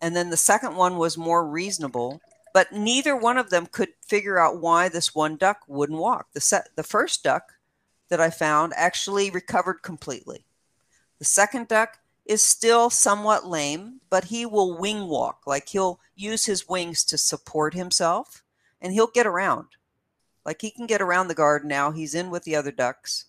And 0.00 0.16
then 0.16 0.30
the 0.30 0.36
second 0.36 0.74
one 0.74 0.96
was 0.96 1.16
more 1.16 1.46
reasonable, 1.46 2.20
but 2.52 2.72
neither 2.72 3.14
one 3.14 3.38
of 3.38 3.50
them 3.50 3.66
could 3.66 3.90
figure 4.04 4.36
out 4.36 4.60
why 4.60 4.88
this 4.88 5.14
one 5.14 5.36
duck 5.36 5.60
wouldn't 5.68 6.00
walk. 6.00 6.32
The 6.32 6.40
set, 6.40 6.70
the 6.74 6.82
first 6.82 7.22
duck 7.22 7.52
that 8.08 8.20
I 8.20 8.30
found 8.30 8.72
actually 8.74 9.30
recovered 9.30 9.84
completely. 9.84 10.44
The 11.20 11.24
second 11.24 11.68
duck 11.68 12.00
is 12.26 12.42
still 12.42 12.90
somewhat 12.90 13.46
lame, 13.46 14.00
but 14.10 14.24
he 14.24 14.44
will 14.44 14.76
wing 14.76 15.06
walk, 15.06 15.42
like 15.46 15.68
he'll 15.68 16.00
use 16.16 16.46
his 16.46 16.68
wings 16.68 17.04
to 17.04 17.16
support 17.16 17.74
himself 17.74 18.42
and 18.80 18.92
he'll 18.92 19.06
get 19.06 19.24
around. 19.28 19.68
Like 20.44 20.62
he 20.62 20.72
can 20.72 20.88
get 20.88 21.00
around 21.00 21.28
the 21.28 21.36
garden 21.36 21.68
now. 21.68 21.92
He's 21.92 22.16
in 22.16 22.28
with 22.28 22.42
the 22.42 22.56
other 22.56 22.72
ducks. 22.72 23.26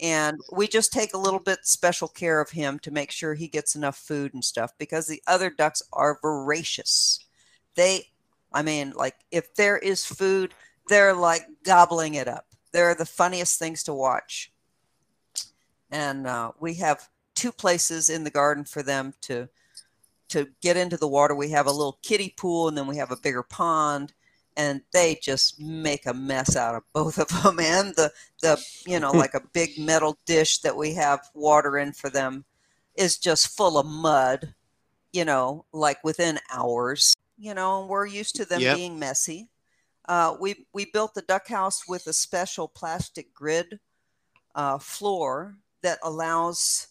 And 0.00 0.40
we 0.52 0.68
just 0.68 0.92
take 0.92 1.12
a 1.12 1.18
little 1.18 1.40
bit 1.40 1.60
special 1.62 2.08
care 2.08 2.40
of 2.40 2.50
him 2.50 2.78
to 2.80 2.90
make 2.90 3.10
sure 3.10 3.34
he 3.34 3.48
gets 3.48 3.74
enough 3.74 3.96
food 3.96 4.32
and 4.32 4.44
stuff 4.44 4.72
because 4.78 5.06
the 5.06 5.22
other 5.26 5.50
ducks 5.50 5.82
are 5.92 6.18
voracious. 6.22 7.18
They, 7.74 8.10
I 8.52 8.62
mean, 8.62 8.92
like 8.96 9.16
if 9.32 9.54
there 9.54 9.76
is 9.76 10.04
food, 10.04 10.54
they're 10.88 11.14
like 11.14 11.42
gobbling 11.64 12.14
it 12.14 12.28
up 12.28 12.48
they're 12.72 12.94
the 12.94 13.06
funniest 13.06 13.58
things 13.58 13.82
to 13.84 13.94
watch. 13.94 14.52
And 15.90 16.26
uh, 16.26 16.52
we 16.60 16.74
have 16.74 17.08
two 17.34 17.52
places 17.52 18.08
in 18.08 18.24
the 18.24 18.30
garden 18.30 18.64
for 18.64 18.82
them 18.82 19.14
to 19.22 19.48
to 20.28 20.46
get 20.60 20.76
into 20.76 20.98
the 20.98 21.08
water. 21.08 21.34
We 21.34 21.50
have 21.50 21.66
a 21.66 21.72
little 21.72 21.98
kiddie 22.02 22.34
pool, 22.36 22.68
and 22.68 22.76
then 22.76 22.86
we 22.86 22.98
have 22.98 23.10
a 23.10 23.16
bigger 23.16 23.42
pond. 23.42 24.12
And 24.58 24.82
they 24.92 25.18
just 25.22 25.58
make 25.58 26.04
a 26.04 26.12
mess 26.12 26.56
out 26.56 26.74
of 26.74 26.82
both 26.92 27.18
of 27.18 27.28
them, 27.28 27.58
and 27.62 27.94
the 27.94 28.12
the 28.42 28.62
you 28.86 29.00
know 29.00 29.12
like 29.12 29.34
a 29.34 29.42
big 29.52 29.78
metal 29.78 30.18
dish 30.26 30.58
that 30.58 30.76
we 30.76 30.94
have 30.94 31.20
water 31.32 31.78
in 31.78 31.92
for 31.92 32.10
them 32.10 32.44
is 32.94 33.18
just 33.18 33.56
full 33.56 33.78
of 33.78 33.86
mud. 33.86 34.54
You 35.12 35.24
know, 35.24 35.64
like 35.72 36.04
within 36.04 36.38
hours. 36.52 37.14
You 37.38 37.54
know, 37.54 37.80
and 37.80 37.88
we're 37.88 38.06
used 38.06 38.34
to 38.36 38.44
them 38.44 38.60
yep. 38.60 38.76
being 38.76 38.98
messy. 38.98 39.48
Uh, 40.08 40.34
we, 40.40 40.66
we 40.72 40.86
built 40.86 41.14
the 41.14 41.22
duck 41.22 41.46
house 41.48 41.86
with 41.86 42.06
a 42.06 42.12
special 42.12 42.66
plastic 42.66 43.34
grid 43.34 43.78
uh, 44.54 44.78
floor 44.78 45.56
that 45.82 45.98
allows 46.02 46.88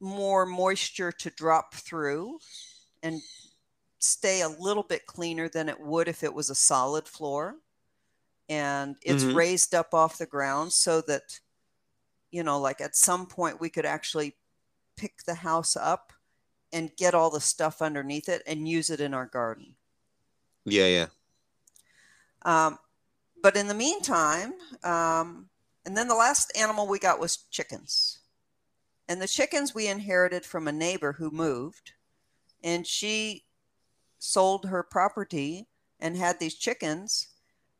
more 0.00 0.46
moisture 0.46 1.12
to 1.12 1.30
drop 1.30 1.74
through 1.74 2.38
and 3.02 3.20
stay 3.98 4.42
a 4.42 4.48
little 4.48 4.82
bit 4.82 5.06
cleaner 5.06 5.48
than 5.48 5.68
it 5.68 5.80
would 5.80 6.08
if 6.08 6.22
it 6.22 6.32
was 6.32 6.50
a 6.50 6.54
solid 6.54 7.06
floor. 7.06 7.56
And 8.48 8.96
it's 9.02 9.24
mm-hmm. 9.24 9.36
raised 9.36 9.74
up 9.74 9.92
off 9.92 10.18
the 10.18 10.26
ground 10.26 10.72
so 10.72 11.00
that, 11.02 11.40
you 12.30 12.42
know, 12.42 12.58
like 12.58 12.80
at 12.80 12.96
some 12.96 13.26
point 13.26 13.60
we 13.60 13.68
could 13.68 13.84
actually 13.84 14.36
pick 14.96 15.22
the 15.26 15.34
house 15.34 15.76
up 15.76 16.12
and 16.72 16.96
get 16.96 17.14
all 17.14 17.30
the 17.30 17.40
stuff 17.40 17.82
underneath 17.82 18.28
it 18.28 18.42
and 18.46 18.68
use 18.68 18.90
it 18.90 19.00
in 19.00 19.14
our 19.14 19.26
garden. 19.26 19.74
Yeah, 20.64 20.86
yeah. 20.86 21.06
Um, 22.42 22.78
but 23.42 23.56
in 23.56 23.68
the 23.68 23.74
meantime, 23.74 24.54
um, 24.82 25.48
and 25.84 25.96
then 25.96 26.08
the 26.08 26.14
last 26.14 26.52
animal 26.56 26.86
we 26.86 26.98
got 26.98 27.20
was 27.20 27.36
chickens. 27.50 28.18
And 29.08 29.22
the 29.22 29.28
chickens 29.28 29.74
we 29.74 29.88
inherited 29.88 30.44
from 30.44 30.68
a 30.68 30.72
neighbor 30.72 31.12
who 31.12 31.30
moved, 31.30 31.92
and 32.62 32.86
she 32.86 33.44
sold 34.18 34.66
her 34.66 34.82
property 34.82 35.66
and 36.00 36.16
had 36.16 36.38
these 36.38 36.54
chickens. 36.54 37.28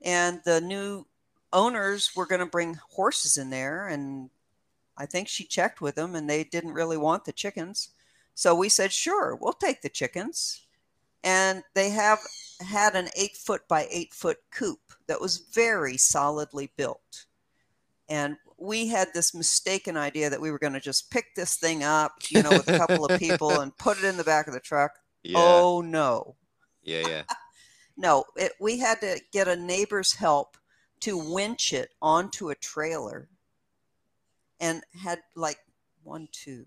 And 0.03 0.41
the 0.45 0.61
new 0.61 1.07
owners 1.53 2.13
were 2.17 2.27
going 2.27 2.41
to 2.41 2.47
bring 2.47 2.75
horses 2.91 3.37
in 3.37 3.51
there. 3.51 3.89
And 3.89 4.31
I 4.97 5.07
think 5.07 5.29
she 5.29 5.45
checked 5.45 5.81
with 5.81 5.95
them, 5.95 6.15
and 6.15 6.29
they 6.29 6.45
didn't 6.45 6.73
really 6.75 6.97
want 6.97 7.25
the 7.25 7.33
chickens. 7.33 7.91
So 8.35 8.55
we 8.55 8.69
said, 8.69 8.93
sure, 8.93 9.37
we'll 9.37 9.53
take 9.53 9.83
the 9.83 9.89
chickens. 9.89 10.63
And 11.25 11.63
they 11.75 11.91
have 11.91 12.21
had 12.61 12.95
an 12.95 13.09
eight 13.17 13.37
foot 13.37 13.67
by 13.69 13.89
eight 13.91 14.15
foot 14.15 14.39
coop 14.53 14.81
that 15.07 15.21
was 15.21 15.39
very 15.53 15.97
solidly 15.97 16.71
built. 16.77 17.27
and 18.09 18.37
we 18.57 18.89
had 18.89 19.09
this 19.15 19.35
mistaken 19.35 19.97
idea 19.97 20.29
that 20.31 20.41
we 20.41 20.51
were 20.51 20.59
going 20.59 20.73
to 20.73 20.81
just 20.81 21.11
pick 21.11 21.35
this 21.35 21.57
thing 21.57 21.85
up, 21.85 22.13
you 22.29 22.43
know, 22.43 22.51
with 22.51 22.69
a 22.69 22.79
couple 22.79 23.05
of 23.05 23.19
people 23.21 23.61
and 23.61 23.77
put 23.77 23.99
it 23.99 24.05
in 24.05 24.17
the 24.17 24.25
back 24.25 24.49
of 24.49 24.55
the 24.55 24.61
truck. 24.61 24.99
Yeah. 25.29 25.61
Oh 25.61 25.83
no, 25.83 26.37
Yeah, 26.83 27.07
yeah. 27.07 27.23
no! 27.99 28.25
It, 28.35 28.53
we 28.59 28.79
had 28.79 28.99
to 29.03 29.21
get 29.31 29.47
a 29.47 29.57
neighbor's 29.57 30.15
help 30.15 30.57
to 31.01 31.19
winch 31.19 31.75
it 31.75 31.91
onto 32.01 32.49
a 32.49 32.55
trailer, 32.55 33.29
and 34.59 34.83
had 35.03 35.21
like 35.37 35.59
one, 36.03 36.29
two, 36.33 36.65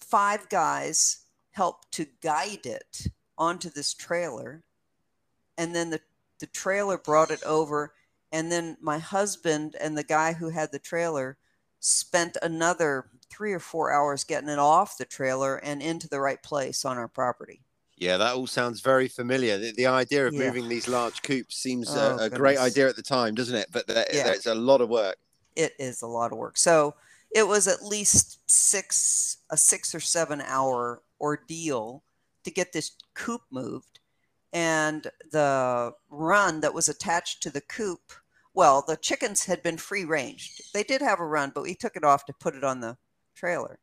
five 0.00 0.48
guys 0.48 1.18
help 1.52 1.88
to 1.92 2.06
guide 2.20 2.66
it 2.66 3.06
onto 3.38 3.70
this 3.70 3.94
trailer, 3.94 4.64
and 5.56 5.72
then 5.72 5.90
the 5.90 6.00
the 6.40 6.48
trailer 6.48 6.98
brought 6.98 7.30
it 7.30 7.44
over, 7.44 7.94
and 8.32 8.50
then 8.50 8.76
my 8.80 8.98
husband 8.98 9.76
and 9.80 9.96
the 9.96 10.02
guy 10.02 10.32
who 10.32 10.48
had 10.48 10.72
the 10.72 10.80
trailer 10.80 11.38
spent 11.78 12.36
another 12.42 13.06
three 13.30 13.52
or 13.52 13.60
four 13.60 13.92
hours 13.92 14.24
getting 14.24 14.48
it 14.48 14.58
off 14.58 14.98
the 14.98 15.04
trailer 15.04 15.56
and 15.58 15.80
into 15.80 16.08
the 16.08 16.20
right 16.20 16.42
place 16.42 16.84
on 16.84 16.98
our 16.98 17.06
property. 17.06 17.60
Yeah, 18.00 18.16
that 18.16 18.34
all 18.34 18.46
sounds 18.46 18.80
very 18.80 19.08
familiar. 19.08 19.58
The, 19.58 19.72
the 19.72 19.86
idea 19.86 20.26
of 20.26 20.34
Yeah. 20.34 20.46
moving 20.46 20.68
these 20.68 20.86
large 20.88 21.22
coops 21.22 21.56
seems 21.56 21.88
Oh, 21.90 22.16
a, 22.20 22.24
a 22.24 22.30
great 22.30 22.58
idea 22.58 22.88
at 22.88 22.96
the 22.96 23.02
time, 23.02 23.34
doesn't 23.34 23.54
it? 23.56 23.68
But 23.72 23.86
there, 23.86 24.06
Yeah. 24.12 24.24
there's 24.24 24.46
a 24.46 24.54
lot 24.54 24.80
of 24.80 24.88
work. 24.88 25.16
it 25.56 25.74
is 25.80 26.02
a 26.02 26.06
lot 26.06 26.30
of 26.30 26.38
work. 26.38 26.56
So 26.56 26.94
it 27.34 27.46
was 27.46 27.66
at 27.66 27.82
least 27.82 28.38
six 28.46 29.38
a 29.50 29.56
six 29.56 29.92
or 29.94 30.00
seven 30.00 30.40
hour 30.40 31.02
ordeal 31.20 32.04
to 32.44 32.50
get 32.52 32.72
this 32.72 32.92
coop 33.14 33.42
moved, 33.50 33.98
and 34.52 35.10
the 35.32 35.92
run 36.08 36.60
that 36.60 36.72
was 36.74 36.88
attached 36.88 37.42
to 37.42 37.50
the 37.50 37.60
coop. 37.62 38.12
Well, 38.54 38.84
the 38.86 38.96
chickens 38.96 39.44
had 39.44 39.62
been 39.64 39.76
free 39.78 40.04
ranged. 40.04 40.72
They 40.72 40.84
did 40.84 41.02
have 41.02 41.18
a 41.20 41.26
run, 41.26 41.50
but 41.54 41.64
we 41.64 41.74
took 41.74 41.96
it 41.96 42.04
off 42.04 42.24
to 42.26 42.32
put 42.32 42.54
it 42.54 42.62
on 42.64 42.80
the 42.80 42.96
trailer. 43.34 43.78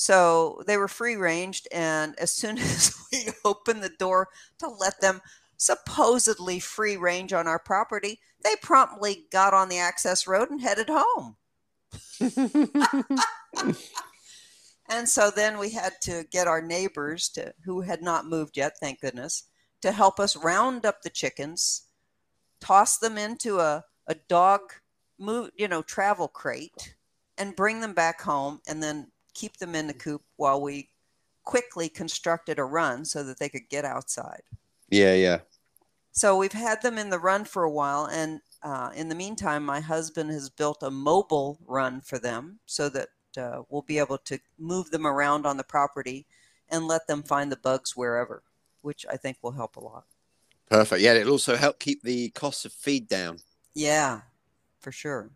So 0.00 0.62
they 0.68 0.76
were 0.76 0.86
free 0.86 1.16
ranged, 1.16 1.66
and 1.72 2.16
as 2.20 2.30
soon 2.30 2.56
as 2.58 2.94
we 3.10 3.30
opened 3.44 3.82
the 3.82 3.88
door 3.88 4.28
to 4.60 4.68
let 4.68 5.00
them 5.00 5.20
supposedly 5.56 6.60
free 6.60 6.96
range 6.96 7.32
on 7.32 7.48
our 7.48 7.58
property, 7.58 8.20
they 8.44 8.54
promptly 8.62 9.26
got 9.32 9.54
on 9.54 9.68
the 9.68 9.78
access 9.78 10.28
road 10.28 10.50
and 10.50 10.60
headed 10.60 10.88
home. 10.88 11.34
And 14.88 15.08
so 15.08 15.32
then 15.32 15.58
we 15.58 15.70
had 15.70 15.94
to 16.02 16.24
get 16.30 16.46
our 16.46 16.62
neighbors 16.62 17.28
to 17.30 17.52
who 17.64 17.80
had 17.80 18.00
not 18.00 18.24
moved 18.24 18.56
yet, 18.56 18.78
thank 18.80 19.00
goodness, 19.00 19.48
to 19.82 19.90
help 19.90 20.20
us 20.20 20.36
round 20.36 20.86
up 20.86 21.02
the 21.02 21.10
chickens, 21.10 21.88
toss 22.60 22.98
them 22.98 23.18
into 23.18 23.58
a, 23.58 23.84
a 24.06 24.14
dog 24.28 24.60
move, 25.18 25.50
you 25.56 25.66
know, 25.66 25.82
travel 25.82 26.28
crate 26.28 26.94
and 27.36 27.56
bring 27.56 27.80
them 27.80 27.94
back 27.94 28.22
home 28.22 28.60
and 28.68 28.80
then 28.80 29.08
keep 29.38 29.56
them 29.58 29.74
in 29.74 29.86
the 29.86 29.94
coop 29.94 30.22
while 30.36 30.60
we 30.60 30.88
quickly 31.44 31.88
constructed 31.88 32.58
a 32.58 32.64
run 32.64 33.04
so 33.04 33.22
that 33.22 33.38
they 33.38 33.48
could 33.48 33.68
get 33.70 33.84
outside. 33.84 34.42
yeah, 34.90 35.14
yeah. 35.14 35.38
So 36.12 36.36
we've 36.36 36.52
had 36.52 36.82
them 36.82 36.98
in 36.98 37.10
the 37.10 37.18
run 37.18 37.44
for 37.44 37.62
a 37.62 37.70
while, 37.70 38.06
and 38.06 38.40
uh, 38.62 38.90
in 38.96 39.08
the 39.08 39.14
meantime, 39.14 39.64
my 39.64 39.78
husband 39.78 40.30
has 40.30 40.50
built 40.50 40.82
a 40.82 40.90
mobile 40.90 41.60
run 41.64 42.00
for 42.00 42.18
them 42.18 42.58
so 42.66 42.88
that 42.88 43.08
uh, 43.36 43.62
we'll 43.68 43.82
be 43.82 43.98
able 43.98 44.18
to 44.18 44.40
move 44.58 44.90
them 44.90 45.06
around 45.06 45.46
on 45.46 45.56
the 45.56 45.62
property 45.62 46.26
and 46.68 46.88
let 46.88 47.06
them 47.06 47.22
find 47.22 47.52
the 47.52 47.56
bugs 47.56 47.96
wherever, 47.96 48.42
which 48.82 49.06
I 49.08 49.16
think 49.16 49.36
will 49.42 49.52
help 49.52 49.76
a 49.76 49.84
lot. 49.84 50.06
Perfect. 50.68 51.00
Yeah, 51.00 51.14
it'll 51.14 51.32
also 51.32 51.56
help 51.56 51.78
keep 51.78 52.02
the 52.02 52.30
cost 52.30 52.64
of 52.66 52.72
feed 52.72 53.08
down. 53.08 53.38
Yeah, 53.74 54.22
for 54.80 54.90
sure. 54.90 55.30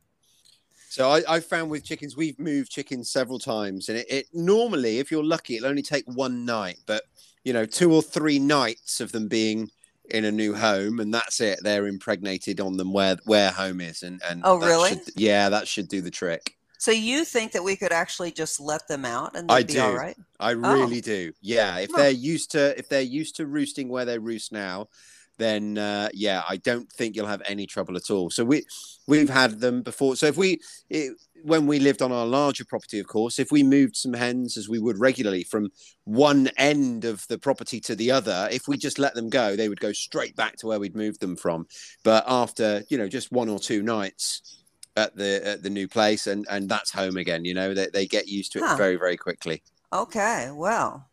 So 0.92 1.08
I, 1.08 1.22
I 1.26 1.40
found 1.40 1.70
with 1.70 1.86
chickens, 1.86 2.18
we've 2.18 2.38
moved 2.38 2.70
chickens 2.70 3.10
several 3.10 3.38
times, 3.38 3.88
and 3.88 3.96
it, 3.96 4.06
it 4.10 4.26
normally, 4.34 4.98
if 4.98 5.10
you're 5.10 5.24
lucky, 5.24 5.56
it'll 5.56 5.70
only 5.70 5.80
take 5.80 6.04
one 6.04 6.44
night, 6.44 6.80
but 6.84 7.04
you 7.44 7.54
know, 7.54 7.64
two 7.64 7.94
or 7.94 8.02
three 8.02 8.38
nights 8.38 9.00
of 9.00 9.10
them 9.10 9.26
being 9.26 9.70
in 10.10 10.26
a 10.26 10.30
new 10.30 10.54
home, 10.54 11.00
and 11.00 11.12
that's 11.12 11.40
it. 11.40 11.60
They're 11.62 11.86
impregnated 11.86 12.60
on 12.60 12.76
them 12.76 12.92
where 12.92 13.16
where 13.24 13.50
home 13.50 13.80
is, 13.80 14.02
and 14.02 14.20
and 14.28 14.42
Oh, 14.44 14.56
really? 14.58 14.90
should- 14.90 15.12
yeah, 15.16 15.48
that 15.48 15.66
should 15.66 15.88
do 15.88 16.02
the 16.02 16.10
trick. 16.10 16.58
So 16.76 16.90
you 16.90 17.24
think 17.24 17.52
that 17.52 17.64
we 17.64 17.74
could 17.74 17.92
actually 17.92 18.30
just 18.30 18.60
let 18.60 18.86
them 18.86 19.06
out 19.06 19.34
and 19.34 19.48
they'd 19.48 19.54
I 19.54 19.62
be 19.62 19.72
do. 19.72 19.80
all 19.80 19.94
right? 19.94 20.16
I 20.40 20.52
oh. 20.52 20.56
really 20.56 21.00
do. 21.00 21.32
Yeah, 21.40 21.78
if 21.78 21.90
they're 21.90 22.10
used 22.10 22.50
to 22.50 22.78
if 22.78 22.90
they're 22.90 23.00
used 23.00 23.36
to 23.36 23.46
roosting 23.46 23.88
where 23.88 24.04
they 24.04 24.18
roost 24.18 24.52
now, 24.52 24.88
then 25.38 25.78
uh, 25.78 26.08
yeah, 26.12 26.42
I 26.48 26.56
don't 26.58 26.90
think 26.92 27.16
you'll 27.16 27.26
have 27.26 27.42
any 27.46 27.66
trouble 27.66 27.96
at 27.96 28.10
all. 28.10 28.30
So 28.30 28.44
we 28.44 28.64
we've 29.06 29.30
had 29.30 29.60
them 29.60 29.82
before. 29.82 30.16
So 30.16 30.26
if 30.26 30.36
we 30.36 30.60
it, 30.90 31.16
when 31.42 31.66
we 31.66 31.78
lived 31.80 32.02
on 32.02 32.12
our 32.12 32.26
larger 32.26 32.64
property, 32.64 32.98
of 33.00 33.06
course, 33.06 33.38
if 33.38 33.50
we 33.50 33.62
moved 33.62 33.96
some 33.96 34.12
hens 34.12 34.56
as 34.56 34.68
we 34.68 34.78
would 34.78 34.98
regularly 34.98 35.44
from 35.44 35.70
one 36.04 36.48
end 36.56 37.04
of 37.04 37.26
the 37.28 37.38
property 37.38 37.80
to 37.80 37.94
the 37.94 38.10
other, 38.10 38.48
if 38.52 38.68
we 38.68 38.76
just 38.76 38.98
let 38.98 39.14
them 39.14 39.28
go, 39.28 39.56
they 39.56 39.68
would 39.68 39.80
go 39.80 39.92
straight 39.92 40.36
back 40.36 40.56
to 40.56 40.66
where 40.66 40.78
we'd 40.78 40.96
moved 40.96 41.20
them 41.20 41.36
from. 41.36 41.66
But 42.04 42.24
after 42.26 42.82
you 42.88 42.98
know 42.98 43.08
just 43.08 43.32
one 43.32 43.48
or 43.48 43.58
two 43.58 43.82
nights 43.82 44.64
at 44.96 45.16
the 45.16 45.46
at 45.46 45.62
the 45.62 45.70
new 45.70 45.88
place, 45.88 46.26
and 46.26 46.46
and 46.50 46.68
that's 46.68 46.92
home 46.92 47.16
again. 47.16 47.44
You 47.44 47.54
know 47.54 47.74
they 47.74 47.88
they 47.88 48.06
get 48.06 48.28
used 48.28 48.52
to 48.52 48.58
it 48.58 48.64
Huh. 48.64 48.76
very 48.76 48.96
very 48.96 49.16
quickly. 49.16 49.62
Okay, 49.92 50.50
well, 50.52 51.08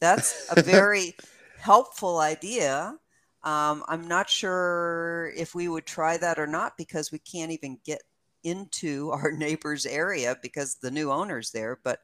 that's 0.00 0.50
a 0.50 0.60
very 0.62 1.14
helpful 1.62 2.18
idea. 2.18 2.96
Um, 3.44 3.84
I'm 3.88 4.08
not 4.08 4.28
sure 4.28 5.32
if 5.36 5.54
we 5.54 5.68
would 5.68 5.86
try 5.86 6.16
that 6.16 6.38
or 6.38 6.46
not 6.46 6.76
because 6.76 7.12
we 7.12 7.18
can't 7.20 7.52
even 7.52 7.78
get 7.84 8.02
into 8.44 9.10
our 9.12 9.30
neighbor's 9.32 9.86
area 9.86 10.36
because 10.42 10.76
the 10.76 10.90
new 10.90 11.10
owner's 11.10 11.50
there, 11.50 11.78
but 11.84 12.00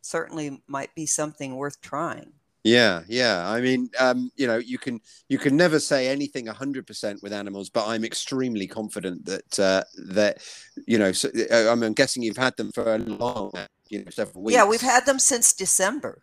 certainly 0.00 0.62
might 0.66 0.94
be 0.94 1.06
something 1.06 1.56
worth 1.56 1.80
trying. 1.80 2.32
Yeah, 2.64 3.02
yeah. 3.08 3.50
I 3.50 3.60
mean, 3.60 3.90
um, 3.98 4.30
you 4.36 4.46
know, 4.46 4.58
you 4.58 4.78
can 4.78 5.00
you 5.28 5.36
can 5.36 5.56
never 5.56 5.80
say 5.80 6.06
anything 6.06 6.46
hundred 6.46 6.86
percent 6.86 7.20
with 7.20 7.32
animals, 7.32 7.70
but 7.70 7.88
I'm 7.88 8.04
extremely 8.04 8.68
confident 8.68 9.24
that 9.26 9.58
uh, 9.58 9.82
that 10.10 10.46
you 10.86 10.96
know. 10.96 11.10
So, 11.10 11.28
uh, 11.50 11.72
I'm 11.72 11.92
guessing 11.92 12.22
you've 12.22 12.36
had 12.36 12.56
them 12.56 12.70
for 12.70 12.94
a 12.94 12.98
long, 12.98 13.50
you 13.88 14.04
know, 14.04 14.10
several 14.10 14.44
weeks. 14.44 14.54
Yeah, 14.54 14.64
we've 14.64 14.80
had 14.80 15.06
them 15.06 15.18
since 15.18 15.52
December. 15.52 16.22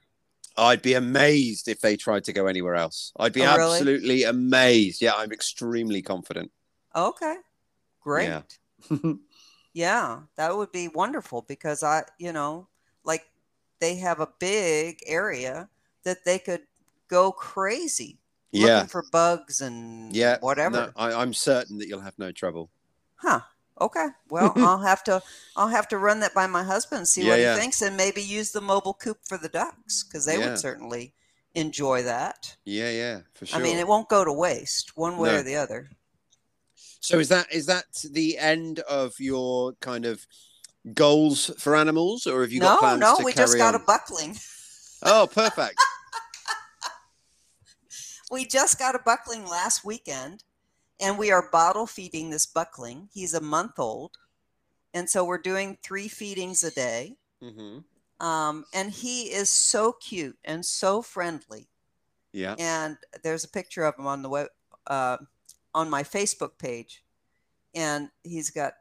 I'd 0.60 0.82
be 0.82 0.93
amazed 0.93 1.67
if 1.67 1.80
they 1.80 1.95
tried 1.95 2.24
to 2.26 2.34
go 2.34 2.48
anywhere 2.48 2.76
else. 2.76 3.12
I'd 3.17 3.34
be 3.34 3.43
Oh, 3.43 3.56
really? 3.56 3.80
absolutely 3.80 4.24
amazed. 4.24 5.02
Yeah, 5.02 5.13
I'm 5.15 5.32
extremely 5.32 6.02
confident. 6.02 6.52
Okay, 6.95 7.36
great. 8.02 8.28
Yeah. 8.28 8.41
Yeah, 9.72 10.22
that 10.36 10.58
would 10.58 10.72
be 10.72 10.88
wonderful 10.88 11.43
because 11.48 11.84
I, 11.84 12.04
you 12.17 12.34
know, 12.34 12.67
like 13.04 13.24
they 13.80 13.95
have 13.98 14.19
a 14.19 14.28
big 14.39 14.98
area 15.06 15.69
that 16.04 16.26
they 16.26 16.39
could 16.39 16.63
go 17.08 17.32
crazy 17.32 18.17
yeah, 18.52 18.76
looking 18.76 18.89
for 18.89 19.06
bugs 19.12 19.62
and 19.62 20.15
yeah. 20.15 20.38
whatever. 20.39 20.72
No, 20.72 20.91
I, 20.95 21.13
I'm 21.13 21.34
certain 21.34 21.78
that 21.78 21.88
you'll 21.88 22.02
have 22.02 22.17
no 22.17 22.32
trouble. 22.32 22.69
Huh. 23.17 23.41
Okay. 23.81 24.07
Well, 24.29 24.53
I'll 24.57 24.81
have 24.81 25.03
to 25.05 25.21
I'll 25.55 25.67
have 25.69 25.87
to 25.89 25.97
run 25.97 26.19
that 26.21 26.33
by 26.33 26.47
my 26.47 26.63
husband 26.63 27.07
see 27.07 27.23
Yeah, 27.23 27.29
what 27.29 27.39
yeah. 27.39 27.53
he 27.55 27.59
thinks 27.61 27.81
and 27.81 27.95
maybe 27.97 28.21
use 28.21 28.51
the 28.51 28.61
mobile 28.61 28.93
coop 28.93 29.19
for 29.27 29.37
the 29.37 29.49
ducks 29.49 30.03
because 30.03 30.25
they 30.25 30.37
Yeah. 30.37 30.49
would 30.49 30.59
certainly 30.59 31.13
enjoy 31.55 32.03
that. 32.03 32.55
Yeah, 32.65 32.91
yeah, 32.91 33.19
for 33.33 33.45
sure. 33.45 33.59
I 33.59 33.63
mean, 33.63 33.77
it 33.77 33.87
won't 33.87 34.09
go 34.09 34.23
to 34.23 34.31
waste 34.33 34.95
one 34.95 35.17
way 35.17 35.29
No. 35.29 35.39
or 35.39 35.43
the 35.43 35.55
other. 35.55 35.89
So 37.01 37.17
is 37.19 37.29
that 37.29 37.51
is 37.51 37.65
that 37.67 37.85
the 38.11 38.37
end 38.37 38.79
of 38.81 39.19
your 39.19 39.73
kind 39.79 40.05
of 40.05 40.27
goals 40.93 41.51
for 41.57 41.75
animals, 41.75 42.27
or 42.27 42.41
have 42.41 42.51
you 42.51 42.59
got 42.59 42.75
no, 42.75 42.79
plans 42.79 43.01
no, 43.01 43.15
to 43.17 43.23
we 43.23 43.33
just 43.33 43.57
got 43.57 43.73
on? 43.75 43.81
a 43.81 43.83
buckling. 43.83 44.37
Oh, 45.03 45.27
perfect. 45.31 45.77
We 48.31 48.45
just 48.45 48.77
got 48.77 48.93
a 48.95 48.99
buckling 48.99 49.47
last 49.47 49.83
weekend, 49.83 50.43
and 50.99 51.17
we 51.17 51.31
are 51.31 51.49
bottle 51.51 51.88
feeding 51.88 52.29
this 52.29 52.45
buckling. 52.45 53.09
He's 53.13 53.33
a 53.33 53.41
month 53.41 53.79
old, 53.79 54.17
and 54.93 55.09
so 55.09 55.23
we're 55.25 55.38
doing 55.38 55.77
three 55.81 56.07
feedings 56.07 56.63
a 56.63 56.71
day. 56.71 57.17
hmm 57.41 57.79
Um, 58.19 58.65
and 58.73 58.91
he 58.91 59.31
is 59.31 59.49
so 59.49 59.93
cute 59.93 60.38
and 60.43 60.65
so 60.65 61.01
friendly. 61.01 61.69
Yeah. 62.33 62.55
And 62.59 62.97
there's 63.23 63.43
a 63.43 63.49
picture 63.49 63.85
of 63.85 63.97
him 63.97 64.07
on 64.07 64.21
the 64.21 64.29
web, 64.29 64.47
uh, 64.88 65.17
on 65.73 65.89
my 65.89 66.03
Facebook 66.03 66.57
page, 66.57 67.03
and 67.73 68.09
he's 68.23 68.49
got 68.49 68.73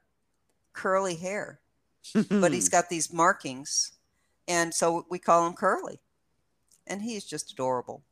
curly 0.72 1.16
hair, 1.16 1.60
but 2.30 2.52
he's 2.52 2.68
got 2.76 2.88
these 2.88 3.12
markings, 3.12 3.92
and 4.46 4.74
so 4.74 5.06
we 5.10 5.18
call 5.18 5.46
him 5.46 5.54
Curly, 5.54 6.00
and 6.86 7.02
he's 7.02 7.24
just 7.24 7.52
adorable. 7.52 8.02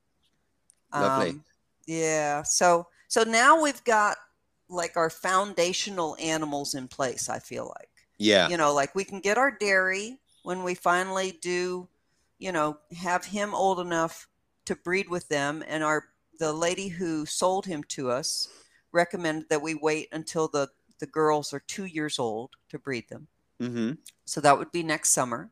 Lovely. 0.93 1.31
Um, 1.31 1.45
yeah. 1.87 2.43
So 2.43 2.89
so 3.09 3.23
now 3.23 3.61
we've 3.63 3.83
got 3.85 4.17
like 4.69 4.97
our 4.97 5.11
foundational 5.11 6.17
animals 6.21 6.75
in 6.75 6.89
place. 6.89 7.29
I 7.29 7.39
feel 7.39 7.73
like 7.79 7.89
yeah. 8.19 8.49
you 8.49 8.57
know, 8.57 8.75
like 8.75 8.95
we 8.95 9.05
can 9.05 9.21
get 9.21 9.39
our 9.39 9.51
dairy 9.51 10.19
when 10.43 10.63
we 10.63 10.75
finally 10.75 11.39
do, 11.41 11.89
you 12.39 12.53
know, 12.53 12.79
have 12.97 13.25
him 13.25 13.55
old 13.55 13.81
enough 13.81 14.29
to 14.67 14.77
breed 14.77 15.09
with 15.09 15.29
them. 15.29 15.63
And 15.67 15.83
our 15.83 16.05
the 16.39 16.53
lady 16.53 16.89
who 16.89 17.25
sold 17.27 17.67
him 17.67 17.83
to 17.85 18.11
us 18.11 18.49
recommended 18.93 19.49
that 19.49 19.63
we 19.63 19.75
wait 19.75 20.09
until 20.13 20.49
the 20.49 20.69
the 20.99 21.07
girls 21.07 21.53
are 21.53 21.61
two 21.61 21.85
years 21.85 22.19
old 22.19 22.51
to 22.71 22.79
breed 22.79 23.09
them. 23.09 23.29
Mm-hmm. 23.61 23.93
So 24.25 24.41
that 24.41 24.59
would 24.59 24.73
be 24.73 24.83
next 24.83 25.11
summer. 25.11 25.51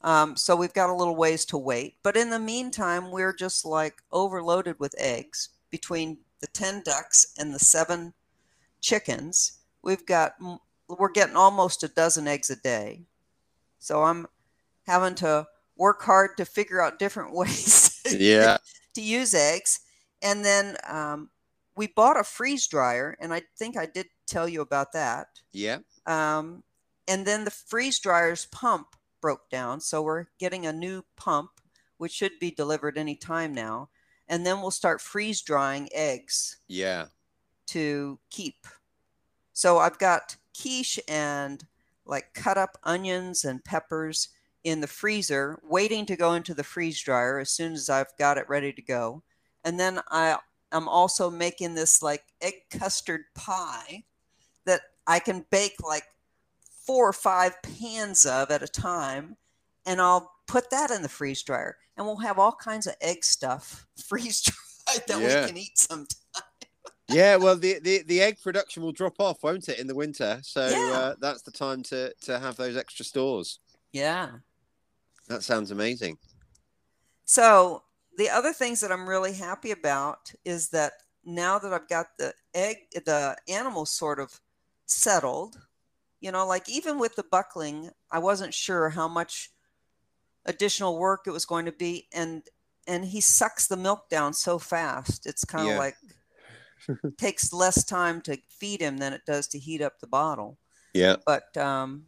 Um, 0.00 0.36
so 0.36 0.54
we've 0.54 0.72
got 0.74 0.90
a 0.90 0.94
little 0.94 1.16
ways 1.16 1.46
to 1.46 1.58
wait. 1.58 1.96
But 2.02 2.16
in 2.16 2.28
the 2.28 2.38
meantime, 2.38 3.10
we're 3.10 3.32
just 3.32 3.64
like 3.64 4.02
overloaded 4.12 4.78
with 4.78 4.94
eggs 4.98 5.50
between 5.70 6.18
the 6.40 6.46
10 6.48 6.82
ducks 6.84 7.32
and 7.38 7.54
the 7.54 7.58
seven 7.58 8.14
chickens. 8.80 9.58
We've 9.82 10.04
got, 10.04 10.34
we're 10.88 11.10
getting 11.10 11.36
almost 11.36 11.82
a 11.82 11.88
dozen 11.88 12.26
eggs 12.28 12.50
a 12.50 12.56
day. 12.56 13.02
So 13.78 14.02
I'm 14.02 14.26
having 14.86 15.14
to 15.16 15.46
work 15.76 16.02
hard 16.02 16.36
to 16.36 16.44
figure 16.44 16.80
out 16.82 16.98
different 16.98 17.34
ways 17.34 18.00
Yeah. 18.10 18.58
to 18.94 19.00
use 19.02 19.34
eggs. 19.34 19.80
And 20.22 20.44
then 20.44 20.76
um, 20.88 21.30
we 21.76 21.86
bought 21.88 22.18
a 22.18 22.24
freeze 22.24 22.66
dryer, 22.66 23.16
and 23.20 23.32
I 23.34 23.42
think 23.58 23.76
I 23.76 23.86
did 23.86 24.06
tell 24.26 24.48
you 24.48 24.60
about 24.62 24.92
that. 24.92 25.26
Yeah. 25.52 25.78
Um, 26.06 26.62
and 27.06 27.26
then 27.26 27.44
the 27.44 27.50
freeze 27.50 27.98
dryer's 27.98 28.46
pump 28.46 28.96
broke 29.20 29.50
down, 29.50 29.80
so 29.80 30.00
we're 30.02 30.26
getting 30.38 30.64
a 30.66 30.72
new 30.72 31.04
pump, 31.16 31.50
which 31.98 32.12
should 32.12 32.38
be 32.40 32.50
delivered 32.50 32.96
any 32.96 33.16
time 33.16 33.52
now. 33.52 33.88
And 34.28 34.46
then 34.46 34.60
we'll 34.60 34.70
start 34.70 35.00
freeze 35.00 35.42
drying 35.42 35.88
eggs 35.92 36.58
Yeah. 36.66 37.06
to 37.66 38.18
keep. 38.30 38.66
So 39.52 39.78
I've 39.78 39.98
got 39.98 40.36
quiche 40.58 40.98
and 41.08 41.64
like 42.06 42.34
cut 42.34 42.58
up 42.58 42.78
onions 42.82 43.44
and 43.44 43.64
peppers 43.64 44.28
in 44.62 44.80
the 44.80 44.86
freezer, 44.86 45.60
waiting 45.62 46.06
to 46.06 46.16
go 46.16 46.34
into 46.34 46.54
the 46.54 46.64
freeze 46.64 47.00
dryer 47.00 47.38
as 47.38 47.50
soon 47.50 47.74
as 47.74 47.90
I've 47.90 48.16
got 48.18 48.38
it 48.38 48.48
ready 48.48 48.72
to 48.72 48.82
go. 48.82 49.22
And 49.62 49.78
then 49.78 50.00
I 50.08 50.38
am 50.72 50.88
also 50.88 51.30
making 51.30 51.74
this 51.74 52.02
like 52.02 52.24
egg 52.40 52.54
custard 52.70 53.24
pie 53.34 54.04
that 54.64 54.80
I 55.06 55.18
can 55.18 55.44
bake 55.50 55.76
like 55.82 56.04
four 56.70 57.08
or 57.08 57.12
five 57.12 57.60
pans 57.62 58.24
of 58.26 58.50
at 58.50 58.62
a 58.62 58.68
time. 58.68 59.36
And 59.86 60.00
I'll 60.00 60.32
put 60.46 60.70
that 60.70 60.90
in 60.90 61.02
the 61.02 61.08
freeze 61.08 61.42
dryer. 61.42 61.76
And 61.96 62.06
we'll 62.06 62.16
have 62.16 62.38
all 62.38 62.52
kinds 62.52 62.86
of 62.86 62.94
egg 63.00 63.24
stuff 63.24 63.86
freeze 64.06 64.42
dried 64.42 65.02
that 65.06 65.20
Yeah. 65.20 65.42
we 65.42 65.48
can 65.48 65.56
eat 65.56 65.78
sometime. 65.78 66.06
Yeah, 67.08 67.36
well, 67.36 67.56
the, 67.56 67.78
the, 67.80 68.02
the 68.02 68.22
egg 68.22 68.38
production 68.42 68.82
will 68.82 68.92
drop 68.92 69.16
off, 69.20 69.42
won't 69.42 69.68
it, 69.68 69.78
in 69.78 69.86
the 69.86 69.94
winter? 69.94 70.40
So 70.42 70.66
Yeah. 70.68 70.92
uh, 70.96 71.14
that's 71.20 71.42
the 71.42 71.50
time 71.50 71.82
to, 71.84 72.12
to 72.22 72.38
have 72.38 72.56
those 72.56 72.76
extra 72.76 73.04
stores. 73.04 73.58
Yeah. 73.92 74.30
That 75.28 75.42
sounds 75.42 75.70
amazing. 75.70 76.18
So 77.26 77.82
the 78.16 78.30
other 78.30 78.52
things 78.52 78.80
that 78.80 78.90
I'm 78.92 79.08
really 79.08 79.34
happy 79.34 79.70
about 79.70 80.32
is 80.44 80.68
that 80.70 80.92
now 81.24 81.58
that 81.58 81.72
I've 81.72 81.88
got 81.88 82.06
the 82.18 82.32
egg, 82.54 82.76
the 83.04 83.36
animals 83.48 83.90
sort 83.90 84.18
of 84.20 84.40
settled, 84.86 85.58
you 86.20 86.32
know, 86.32 86.46
like 86.46 86.68
even 86.68 86.98
with 86.98 87.16
the 87.16 87.24
buckling, 87.30 87.90
I 88.10 88.18
wasn't 88.18 88.54
sure 88.54 88.90
how 88.90 89.08
much 89.08 89.50
additional 90.46 90.98
work 90.98 91.22
it 91.26 91.30
was 91.30 91.44
going 91.46 91.66
to 91.66 91.72
be, 91.72 92.08
and 92.12 92.42
and 92.86 93.04
he 93.04 93.20
sucks 93.20 93.66
the 93.66 93.76
milk 93.76 94.08
down 94.10 94.34
so 94.34 94.58
fast. 94.58 95.26
It's 95.26 95.44
kind 95.44 95.66
of 95.68 95.72
Yeah. 95.74 95.78
like 95.78 95.96
takes 97.18 97.52
less 97.52 97.84
time 97.84 98.20
to 98.22 98.38
feed 98.48 98.80
him 98.80 98.98
than 98.98 99.12
it 99.14 99.22
does 99.26 99.46
to 99.48 99.58
heat 99.58 99.80
up 99.80 100.00
the 100.00 100.06
bottle 100.06 100.58
Yeah. 100.92 101.16
but 101.24 101.56
um, 101.56 102.04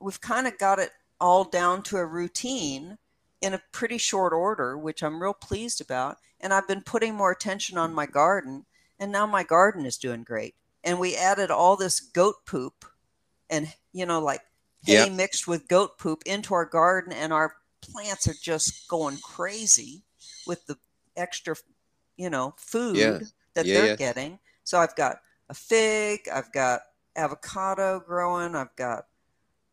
we've 0.00 0.20
kind 0.20 0.46
of 0.46 0.58
got 0.58 0.78
it 0.78 0.90
all 1.20 1.44
down 1.44 1.82
to 1.84 1.96
a 1.96 2.04
routine 2.04 2.98
in 3.40 3.54
a 3.54 3.62
pretty 3.72 3.98
short 3.98 4.32
order, 4.32 4.76
which 4.76 5.02
I'm 5.02 5.22
real 5.22 5.34
pleased 5.34 5.80
about. 5.80 6.18
And 6.40 6.52
I've 6.52 6.68
been 6.68 6.82
putting 6.82 7.14
more 7.14 7.30
attention 7.30 7.78
on 7.78 7.94
my 7.94 8.06
garden, 8.06 8.66
and 8.98 9.10
now 9.10 9.26
my 9.26 9.42
garden 9.44 9.86
is 9.86 9.96
doing 9.96 10.22
great. 10.24 10.54
And 10.82 10.98
we 10.98 11.16
added 11.16 11.50
all 11.50 11.76
this 11.76 12.00
goat 12.00 12.36
poop 12.46 12.84
and, 13.48 13.72
you 13.92 14.04
know, 14.04 14.20
like 14.20 14.42
hay 14.84 15.08
Yeah. 15.08 15.16
mixed 15.16 15.46
with 15.48 15.68
goat 15.68 15.98
poop 15.98 16.22
into 16.26 16.54
our 16.54 16.64
garden, 16.66 17.12
and 17.12 17.32
our 17.32 17.56
plants 17.80 18.28
are 18.28 18.34
just 18.42 18.88
going 18.88 19.18
crazy 19.18 20.02
with 20.46 20.66
the 20.66 20.78
extra, 21.16 21.56
you 22.16 22.30
know, 22.30 22.54
food 22.58 22.96
Yeah. 22.98 23.20
that 23.54 23.66
Yeah, 23.66 23.74
they're 23.74 23.88
yeah. 23.88 23.96
getting. 23.96 24.38
So 24.64 24.78
I've 24.78 24.96
got 24.96 25.20
a 25.48 25.54
fig, 25.54 26.28
I've 26.32 26.52
got 26.52 26.82
avocado 27.16 28.00
growing, 28.00 28.54
I've 28.56 28.74
got, 28.76 29.06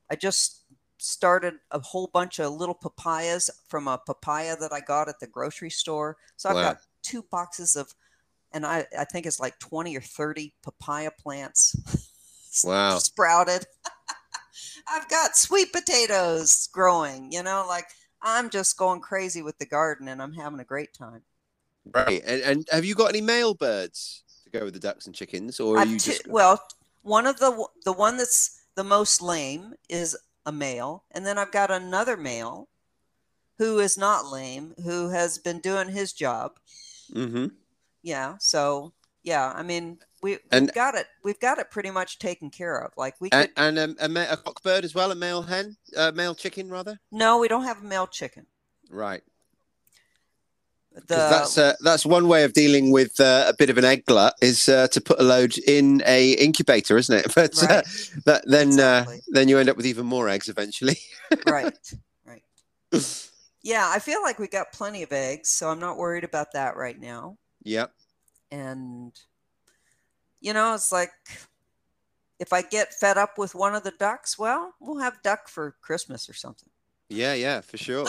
I 0.10 0.16
just 0.16 0.64
started 0.98 1.56
a 1.72 1.80
whole 1.80 2.08
bunch 2.14 2.40
of 2.40 2.54
little 2.54 2.76
papayas 2.76 3.50
from 3.68 3.88
a 3.88 3.98
papaya 3.98 4.56
that 4.58 4.74
I 4.74 4.82
got 4.82 5.10
at 5.10 5.20
the 5.20 5.28
grocery 5.28 5.70
store. 5.72 6.18
So 6.38 6.50
I've 6.50 6.56
Wow. 6.56 6.62
got 6.62 6.78
two 7.04 7.24
boxes 7.24 7.76
of, 7.76 7.94
and 8.54 8.66
I, 8.66 8.86
I 8.98 9.06
think 9.06 9.26
it's 9.26 9.40
like 9.40 9.60
20 9.60 9.96
or 9.98 10.02
30 10.02 10.54
papaya 10.64 11.12
plants 11.12 11.76
Wow. 12.64 13.00
sprouted. 13.00 13.66
I've 14.92 15.10
got 15.10 15.38
sweet 15.38 15.72
potatoes 15.74 16.68
growing, 16.72 17.32
you 17.32 17.44
know, 17.44 17.66
like 17.68 17.88
I'm 18.22 18.50
just 18.50 18.78
going 18.78 19.02
crazy 19.02 19.42
with 19.42 19.58
the 19.58 19.66
garden 19.66 20.08
and 20.08 20.22
I'm 20.22 20.34
having 20.34 20.60
a 20.60 20.66
great 20.66 20.94
time. 20.94 21.24
Right. 21.94 22.22
And, 22.26 22.42
and 22.42 22.68
have 22.72 22.86
you 22.86 22.96
got 22.96 23.10
any 23.10 23.22
male 23.22 23.54
birds 23.54 24.24
to 24.44 24.50
go 24.52 24.66
with 24.66 24.74
the 24.74 24.80
ducks 24.80 25.08
and 25.08 25.16
chickens, 25.16 25.60
or 25.60 25.78
are 25.78 25.82
I've 25.82 25.86
you 25.86 26.00
t- 26.00 26.20
just 26.20 26.28
well, 26.30 26.66
one 27.02 27.28
of 27.28 27.40
the 27.40 27.68
the 27.84 27.92
one 27.92 28.16
that's 28.16 28.62
the 28.76 28.86
most 28.86 29.22
lame 29.22 29.74
is 29.90 30.18
a 30.46 30.52
male, 30.54 31.04
and 31.12 31.26
then 31.26 31.38
I've 31.38 31.52
got 31.52 31.70
another 31.70 32.16
male 32.16 32.70
who 33.60 33.80
is 33.80 33.98
not 33.98 34.26
lame, 34.28 34.76
who 34.84 35.10
has 35.10 35.38
been 35.40 35.60
doing 35.62 35.90
his 35.90 36.14
job. 36.14 36.60
hmm 37.14 37.52
Yeah, 38.04 38.38
so 38.40 38.94
yeah, 39.24 39.52
I 39.56 39.64
mean 39.64 40.00
we 40.22 40.32
we've 40.32 40.40
And- 40.52 40.72
got 40.74 40.96
it 40.96 41.08
we've 41.24 41.40
got 41.40 41.58
it 41.60 41.72
pretty 41.72 41.92
much 41.92 42.20
taken 42.20 42.50
care 42.50 42.78
of. 42.78 42.92
Like 42.98 43.16
we 43.20 43.30
could 43.30 43.50
And, 43.58 43.78
and 43.78 44.18
a, 44.18 44.34
a 44.34 44.38
cock 44.38 44.62
bird 44.64 44.84
as 44.86 44.94
well, 44.96 45.12
a 45.12 45.16
male 45.16 45.42
hen, 45.44 45.78
uh, 45.98 46.12
male 46.14 46.36
chicken 46.36 46.70
rather. 46.70 47.00
no, 47.12 47.38
we 47.40 47.48
don't 47.48 47.64
have 47.64 47.80
a 47.82 47.86
male 47.86 48.08
chicken. 48.08 48.46
Right. 48.90 49.24
The 50.94 51.16
that's 51.16 51.58
uh, 51.58 51.74
that's 51.82 52.06
one 52.06 52.28
way 52.28 52.44
of 52.44 52.52
dealing 52.52 52.92
with 52.92 53.18
uh, 53.22 53.46
a 53.48 53.54
bit 53.58 53.70
of 53.70 53.78
an 53.78 53.86
egg 53.86 54.06
glut 54.06 54.34
is 54.42 54.68
uh, 54.68 54.88
to 54.90 55.00
put 55.00 55.22
a 55.22 55.24
load 55.24 55.58
in 55.60 56.04
a 56.06 56.32
incubator, 56.34 56.98
isn't 56.98 57.16
it? 57.16 57.32
But 57.36 57.64
uh, 57.64 57.68
Right. 57.68 57.86
that, 58.26 58.44
then 58.46 58.68
Exactly. 58.68 59.18
uh, 59.18 59.22
then 59.30 59.48
you 59.48 59.58
end 59.58 59.70
up 59.70 59.78
with 59.78 59.86
even 59.86 60.06
more 60.06 60.28
eggs 60.28 60.50
eventually. 60.50 60.98
right, 61.48 61.94
right. 62.26 62.44
Yeah, 63.64 63.88
I 63.90 64.00
feel 64.00 64.22
like 64.22 64.38
we 64.38 64.48
got 64.50 64.74
plenty 64.74 65.02
of 65.02 65.14
eggs, 65.14 65.48
so 65.48 65.70
I'm 65.70 65.80
not 65.80 65.98
worried 65.98 66.26
about 66.26 66.52
that 66.54 66.76
right 66.76 67.00
now. 67.00 67.38
yep. 67.64 67.94
and 68.52 69.14
you 70.42 70.54
know 70.54 70.74
it's 70.74 70.92
like 70.92 71.12
if 72.40 72.52
i 72.52 72.62
get 72.62 72.94
fed 72.94 73.18
up 73.18 73.38
with 73.38 73.54
one 73.56 73.76
of 73.76 73.84
the 73.84 73.92
ducks 74.00 74.38
well 74.40 74.74
we'll 74.80 74.98
have 75.00 75.22
duck 75.24 75.48
for 75.48 75.76
christmas 75.82 76.28
or 76.30 76.34
something 76.34 76.70
Yeah, 77.10 77.34
yeah, 77.34 77.62
for 77.62 77.78
sure. 77.78 78.08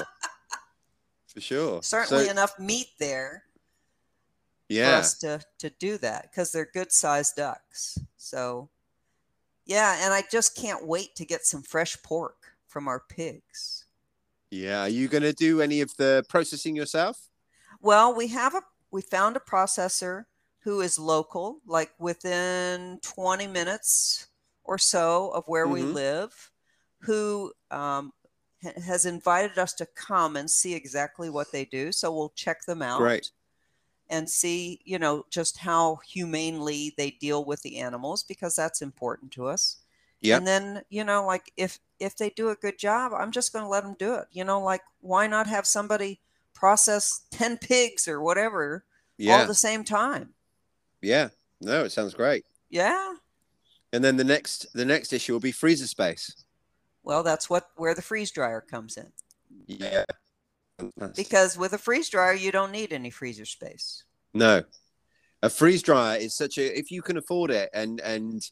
for 1.27 1.40
sure. 1.40 1.83
certainly 1.83 2.25
So, 2.27 2.31
enough 2.31 2.59
meat 2.59 2.88
there 2.99 3.45
for 4.68 4.75
yeah. 4.75 4.99
us 4.99 5.18
to 5.18 5.40
to 5.59 5.71
do 5.79 5.99
that 5.99 6.31
because 6.31 6.51
they're 6.53 6.71
good 6.73 6.90
sized 6.92 7.37
ducks 7.37 7.99
so 8.16 8.68
yeah 9.66 10.01
and 10.05 10.12
i 10.14 10.23
just 10.31 10.57
can't 10.57 10.87
wait 10.87 11.14
to 11.16 11.25
get 11.25 11.45
some 11.47 11.62
fresh 11.62 12.01
pork 12.03 12.37
from 12.66 12.88
our 12.88 13.01
pigs 13.01 13.85
Yeah. 14.51 14.83
Are 14.83 14.88
you 14.88 15.09
going 15.09 15.23
to 15.25 15.33
do 15.35 15.61
any 15.61 15.81
of 15.83 15.95
the 15.97 16.25
processing 16.29 16.75
yourself? 16.77 17.29
well 17.81 18.14
we 18.14 18.29
have 18.29 18.55
a 18.55 18.62
we 18.90 19.03
found 19.03 19.37
a 19.37 19.40
processor 19.40 20.25
who 20.64 20.81
is 20.81 20.98
local 20.98 21.61
like 21.66 21.92
within 21.98 22.98
20 23.03 23.46
minutes 23.46 24.29
or 24.64 24.79
so 24.79 25.31
of 25.31 25.44
where 25.46 25.66
we 25.66 25.81
Mhm. 25.83 25.92
live 25.94 26.51
who 27.01 27.53
um, 27.70 28.12
ha- 28.62 28.81
has 28.85 29.05
invited 29.07 29.59
us 29.59 29.72
to 29.75 29.87
come 29.87 30.37
and 30.37 30.48
see 30.51 30.75
exactly 30.75 31.29
what 31.29 31.51
they 31.53 31.64
do 31.64 31.90
so 31.92 32.12
we'll 32.12 32.31
check 32.31 32.64
them 32.64 32.81
out 32.83 32.98
Great. 32.98 33.31
and 34.09 34.31
see 34.31 34.81
you 34.85 34.98
know 34.98 35.25
just 35.31 35.59
how 35.59 35.96
humanely 36.07 36.94
they 36.96 37.11
deal 37.11 37.44
with 37.44 37.62
the 37.62 37.79
animals 37.79 38.22
because 38.22 38.55
that's 38.55 38.83
important 38.83 39.33
to 39.33 39.46
us 39.46 39.79
and 40.38 40.46
then 40.46 40.83
you 40.90 41.03
know 41.03 41.27
like 41.27 41.53
if 41.57 41.81
if 41.98 42.16
they 42.16 42.31
do 42.31 42.51
a 42.51 42.55
good 42.57 42.79
job 42.79 43.12
i'm 43.12 43.33
just 43.33 43.53
going 43.53 43.64
to 43.64 43.68
let 43.68 43.83
them 43.83 43.96
do 43.98 44.14
it 44.14 44.27
you 44.31 44.44
know 44.44 44.61
like 44.61 44.83
why 45.01 45.27
not 45.27 45.46
have 45.48 45.66
somebody 45.66 46.20
process 46.55 47.22
10 47.33 47.59
pigs 47.59 48.07
or 48.07 48.20
whatever 48.20 48.85
all 49.18 49.27
Yeah. 49.27 49.40
at 49.42 49.48
the 49.48 49.55
same 49.55 49.83
time 49.83 50.35
Yeah. 51.03 51.29
No, 51.61 51.85
it 51.85 51.93
sounds 51.93 52.15
great. 52.15 52.45
yeah 52.71 53.15
And 53.93 54.03
then 54.03 54.17
the 54.17 54.25
next 54.25 54.67
the 54.75 54.85
next 54.85 55.12
issue 55.12 55.33
will 55.33 55.41
be 55.41 55.53
freezer 55.53 55.87
space. 55.87 56.35
well 57.05 57.23
that's 57.23 57.49
what 57.51 57.69
where 57.77 57.95
the 57.95 58.03
freeze 58.03 58.31
dryer 58.31 58.61
comes 58.61 58.97
in 58.97 59.12
Yeah. 59.67 60.05
Because 61.17 61.57
with 61.57 61.73
a 61.75 61.79
freeze 61.79 62.09
dryer 62.09 62.33
you 62.35 62.51
don't 62.51 62.73
need 62.73 62.93
any 62.93 63.11
freezer 63.11 63.45
space 63.45 64.05
No, 64.35 64.62
a 65.43 65.51
freeze 65.51 65.83
dryer 65.83 66.19
is 66.19 66.35
such 66.35 66.59
a 66.59 66.79
if 66.79 66.91
you 66.91 67.03
can 67.03 67.17
afford 67.17 67.51
it 67.51 67.69
and 67.75 68.01
and 68.01 68.43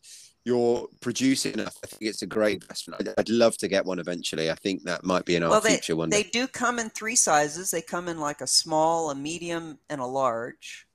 you're 0.44 0.88
producing 1.02 1.52
enough. 1.52 1.76
I 1.84 1.86
think 1.86 2.02
it's 2.08 2.22
a 2.22 2.26
great 2.26 2.62
investment. 2.62 3.06
I'd, 3.08 3.14
I'd 3.18 3.28
love 3.28 3.58
to 3.58 3.68
get 3.68 3.84
one 3.84 3.98
eventually. 3.98 4.50
I 4.50 4.54
think 4.54 4.84
that 4.84 5.04
might 5.04 5.26
be 5.26 5.36
in 5.36 5.42
our 5.42 5.50
Well, 5.50 5.60
they- 5.60 5.74
future 5.74 5.96
one 5.96 6.08
they 6.10 6.22
do 6.22 6.46
come 6.46 6.78
in 6.78 6.88
three 6.90 7.16
sizes 7.16 7.70
they 7.70 7.82
come 7.82 8.08
in 8.08 8.18
like 8.18 8.40
a 8.40 8.46
small 8.46 9.10
a 9.10 9.14
medium 9.14 9.78
and 9.90 10.00
a 10.00 10.06
large 10.06 10.86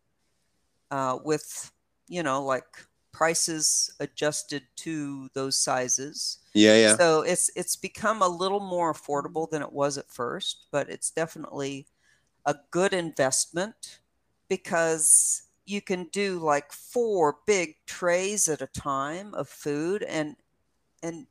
uh, 0.91 1.19
with 1.23 1.71
you 2.07 2.23
know 2.23 2.43
like 2.43 2.65
prices 3.11 3.89
adjusted 3.99 4.63
to 4.75 5.29
those 5.33 5.55
sizes. 5.55 6.39
Yeah, 6.53 6.75
yeah. 6.75 6.97
So 6.97 7.21
it's 7.21 7.49
it's 7.55 7.75
become 7.75 8.21
a 8.21 8.27
little 8.27 8.59
more 8.59 8.93
affordable 8.93 9.49
than 9.49 9.61
it 9.61 9.71
was 9.71 9.97
at 9.97 10.11
first, 10.11 10.67
but 10.71 10.89
it's 10.89 11.11
definitely 11.11 11.87
a 12.45 12.55
good 12.71 12.93
investment 12.93 13.99
because 14.49 15.43
you 15.65 15.81
can 15.81 16.05
do 16.11 16.39
like 16.39 16.71
four 16.71 17.37
big 17.47 17.75
trays 17.87 18.47
at 18.47 18.61
a 18.61 18.67
time 18.67 19.33
of 19.33 19.49
food 19.49 20.03
and 20.03 20.35
and 21.01 21.27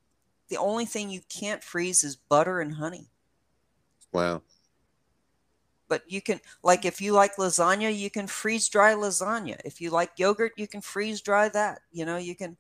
the 0.49 0.57
only 0.57 0.85
thing 0.85 1.11
you 1.11 1.21
can't 1.29 1.64
freeze 1.64 2.05
is 2.05 2.17
butter 2.17 2.61
and 2.61 2.75
honey. 2.75 3.09
Wow. 4.12 4.43
But 5.88 6.03
you 6.11 6.20
can 6.23 6.40
like 6.62 6.85
if 6.85 7.01
you 7.01 7.12
like 7.12 7.37
lasagna, 7.37 7.97
you 7.97 8.11
can 8.11 8.27
freeze 8.27 8.68
dry 8.68 8.94
lasagna. 8.94 9.61
If 9.64 9.81
you 9.81 9.90
like 9.90 10.12
yogurt, 10.18 10.53
you 10.57 10.66
can 10.66 10.81
freeze 10.81 11.20
dry 11.20 11.49
that. 11.51 11.81
You 11.92 12.05
know, 12.07 12.16
you 12.16 12.35
can 12.35 12.57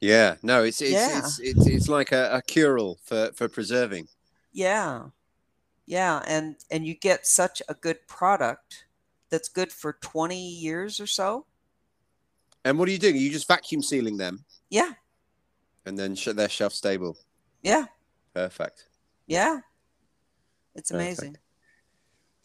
Yeah, 0.00 0.36
no, 0.42 0.62
it's 0.64 0.80
it's 0.80 0.90
Yeah. 0.92 1.18
it's, 1.18 1.38
it's 1.40 1.66
it's 1.66 1.88
like 1.88 2.12
a, 2.12 2.30
a 2.32 2.42
cure-all 2.42 2.98
for 3.04 3.32
for 3.34 3.48
preserving. 3.48 4.08
Yeah. 4.52 5.06
Yeah, 5.86 6.22
and 6.26 6.56
and 6.70 6.84
you 6.86 6.94
get 6.94 7.26
such 7.26 7.62
a 7.68 7.74
good 7.74 8.06
product 8.08 8.86
that's 9.30 9.48
good 9.48 9.72
for 9.72 9.94
20 10.00 10.36
years 10.38 11.00
or 11.00 11.06
so. 11.06 11.46
And 12.64 12.78
what 12.78 12.88
are 12.88 12.92
you 12.92 12.98
doing? 12.98 13.14
Are 13.14 13.18
you 13.18 13.30
just 13.30 13.46
vacuum 13.46 13.82
sealing 13.82 14.16
them 14.16 14.44
Yeah. 14.70 14.92
and 15.84 15.96
then 15.96 16.16
they're 16.34 16.48
shelf 16.48 16.72
stable? 16.72 17.16
Yeah. 17.62 17.86
Perfect. 18.34 18.88
Yeah. 19.26 19.60
It's 20.74 20.90
Perfect. 20.90 21.38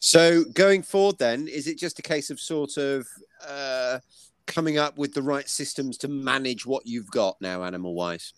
So 0.04 0.42
going 0.52 0.82
forward, 0.82 1.18
then, 1.18 1.46
is 1.46 1.68
it 1.68 1.78
just 1.78 2.00
a 2.00 2.02
case 2.02 2.28
of 2.28 2.40
sort 2.40 2.76
of 2.76 3.06
uh, 3.46 4.00
coming 4.48 4.76
up 4.76 4.98
with 4.98 5.14
the 5.14 5.22
right 5.22 5.48
systems 5.48 5.96
to 5.98 6.08
manage 6.08 6.66
what 6.66 6.88
you've 6.88 7.08
got 7.12 7.40
now, 7.40 7.62
animal-wise? 7.62 8.32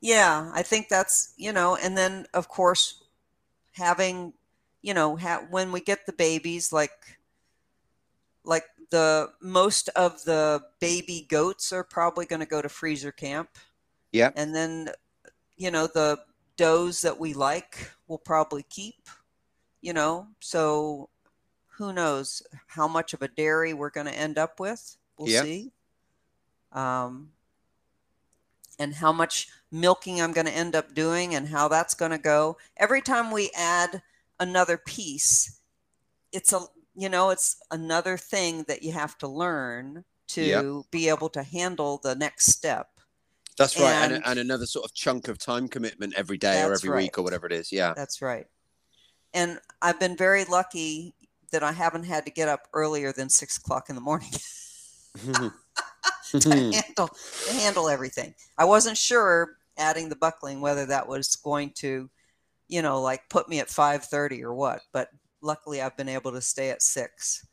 Yeah, 0.00 0.52
I 0.54 0.62
think 0.62 0.88
that's, 0.88 1.34
you 1.36 1.52
know, 1.52 1.74
and 1.74 1.98
then 1.98 2.26
of 2.32 2.46
course 2.46 3.02
having, 3.72 4.34
you 4.82 4.94
know, 4.94 5.16
ha- 5.16 5.42
when 5.50 5.72
we 5.72 5.80
get 5.80 6.06
the 6.06 6.12
babies 6.12 6.72
like 6.72 6.92
like 8.44 8.66
the 8.90 9.30
most 9.42 9.88
of 9.96 10.22
the 10.22 10.62
baby 10.78 11.26
goats 11.28 11.72
are 11.72 11.82
probably 11.82 12.24
going 12.24 12.40
to 12.40 12.46
go 12.46 12.62
to 12.62 12.68
freezer 12.68 13.10
camp. 13.10 13.50
Yeah. 14.12 14.30
And 14.36 14.54
then 14.54 14.90
you 15.56 15.72
know, 15.72 15.88
the 15.88 16.20
does 16.56 17.02
that 17.02 17.18
we 17.18 17.34
like 17.34 17.90
we'll 18.06 18.18
probably 18.18 18.64
keep, 18.70 19.08
you 19.80 19.92
know. 19.92 20.26
So 20.40 21.08
who 21.76 21.92
knows 21.92 22.42
how 22.66 22.86
much 22.88 23.14
of 23.14 23.22
a 23.22 23.28
dairy 23.28 23.72
we're 23.74 23.90
going 23.90 24.06
to 24.06 24.16
end 24.16 24.38
up 24.38 24.60
with. 24.60 24.96
We'll 25.18 25.28
see. 25.42 25.72
Um 26.72 27.30
and 28.78 28.94
how 28.94 29.12
much 29.12 29.48
milking 29.70 30.22
I'm 30.22 30.32
going 30.32 30.46
to 30.46 30.56
end 30.56 30.74
up 30.74 30.94
doing 30.94 31.34
and 31.34 31.46
how 31.48 31.68
that's 31.68 31.92
going 31.92 32.12
to 32.12 32.18
go. 32.18 32.56
Every 32.78 33.02
time 33.02 33.30
we 33.30 33.50
add 33.54 34.00
another 34.38 34.78
piece, 34.78 35.60
it's 36.32 36.52
a 36.52 36.60
you 36.96 37.08
know, 37.08 37.30
it's 37.30 37.56
another 37.70 38.16
thing 38.16 38.64
that 38.68 38.82
you 38.82 38.92
have 38.92 39.16
to 39.18 39.28
learn 39.28 40.04
to 40.28 40.42
Yep. 40.42 40.64
be 40.90 41.08
able 41.08 41.28
to 41.30 41.42
handle 41.42 41.98
the 42.02 42.14
next 42.14 42.46
step. 42.46 42.88
That's 43.56 43.78
right, 43.78 43.92
and, 43.92 44.12
And- 44.14 44.26
and 44.26 44.38
another 44.38 44.66
sort 44.66 44.84
of 44.84 44.94
chunk 44.94 45.28
of 45.28 45.38
time 45.38 45.68
commitment 45.68 46.14
every 46.16 46.38
day 46.38 46.62
or 46.62 46.72
every 46.72 46.90
week 46.90 47.18
or 47.18 47.22
whatever 47.22 47.46
it 47.46 47.52
is. 47.52 47.70
Yeah. 47.72 47.94
That's 47.94 48.22
right. 48.22 48.46
And 49.32 49.58
I've 49.80 50.00
been 50.00 50.16
very 50.16 50.44
lucky 50.44 51.14
that 51.52 51.62
I 51.62 51.72
haven't 51.72 52.04
had 52.04 52.24
to 52.26 52.32
get 52.32 52.48
up 52.48 52.68
earlier 52.72 53.12
than 53.12 53.28
six 53.28 53.56
o'clock 53.56 53.88
in 53.88 53.94
the 53.94 54.00
morning 54.00 54.30
to 55.14 55.18
mm-hmm. 55.18 55.48
Mm-hmm. 56.38 56.72
handle 56.72 57.08
to 57.08 57.52
handle 57.52 57.88
everything. 57.88 58.34
I 58.58 58.64
wasn't 58.64 58.96
sure 58.96 59.56
adding 59.76 60.08
the 60.08 60.16
buckling 60.16 60.60
whether 60.60 60.86
that 60.86 61.08
was 61.08 61.36
going 61.36 61.70
to, 61.76 62.08
you 62.68 62.82
know, 62.82 63.00
like 63.00 63.28
put 63.28 63.48
me 63.48 63.60
at 63.60 63.68
five 63.68 64.04
thirty 64.04 64.42
or 64.42 64.54
what. 64.54 64.82
But 64.92 65.08
luckily, 65.42 65.80
I've 65.80 65.96
been 65.96 66.08
able 66.08 66.32
to 66.32 66.40
stay 66.40 66.70
at 66.70 66.82
six, 66.82 67.46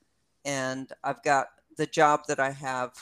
and 0.46 0.92
I've 1.04 1.24
got 1.24 1.48
the 1.78 1.88
job 1.88 2.22
that 2.28 2.40
I 2.40 2.52
have 2.52 2.94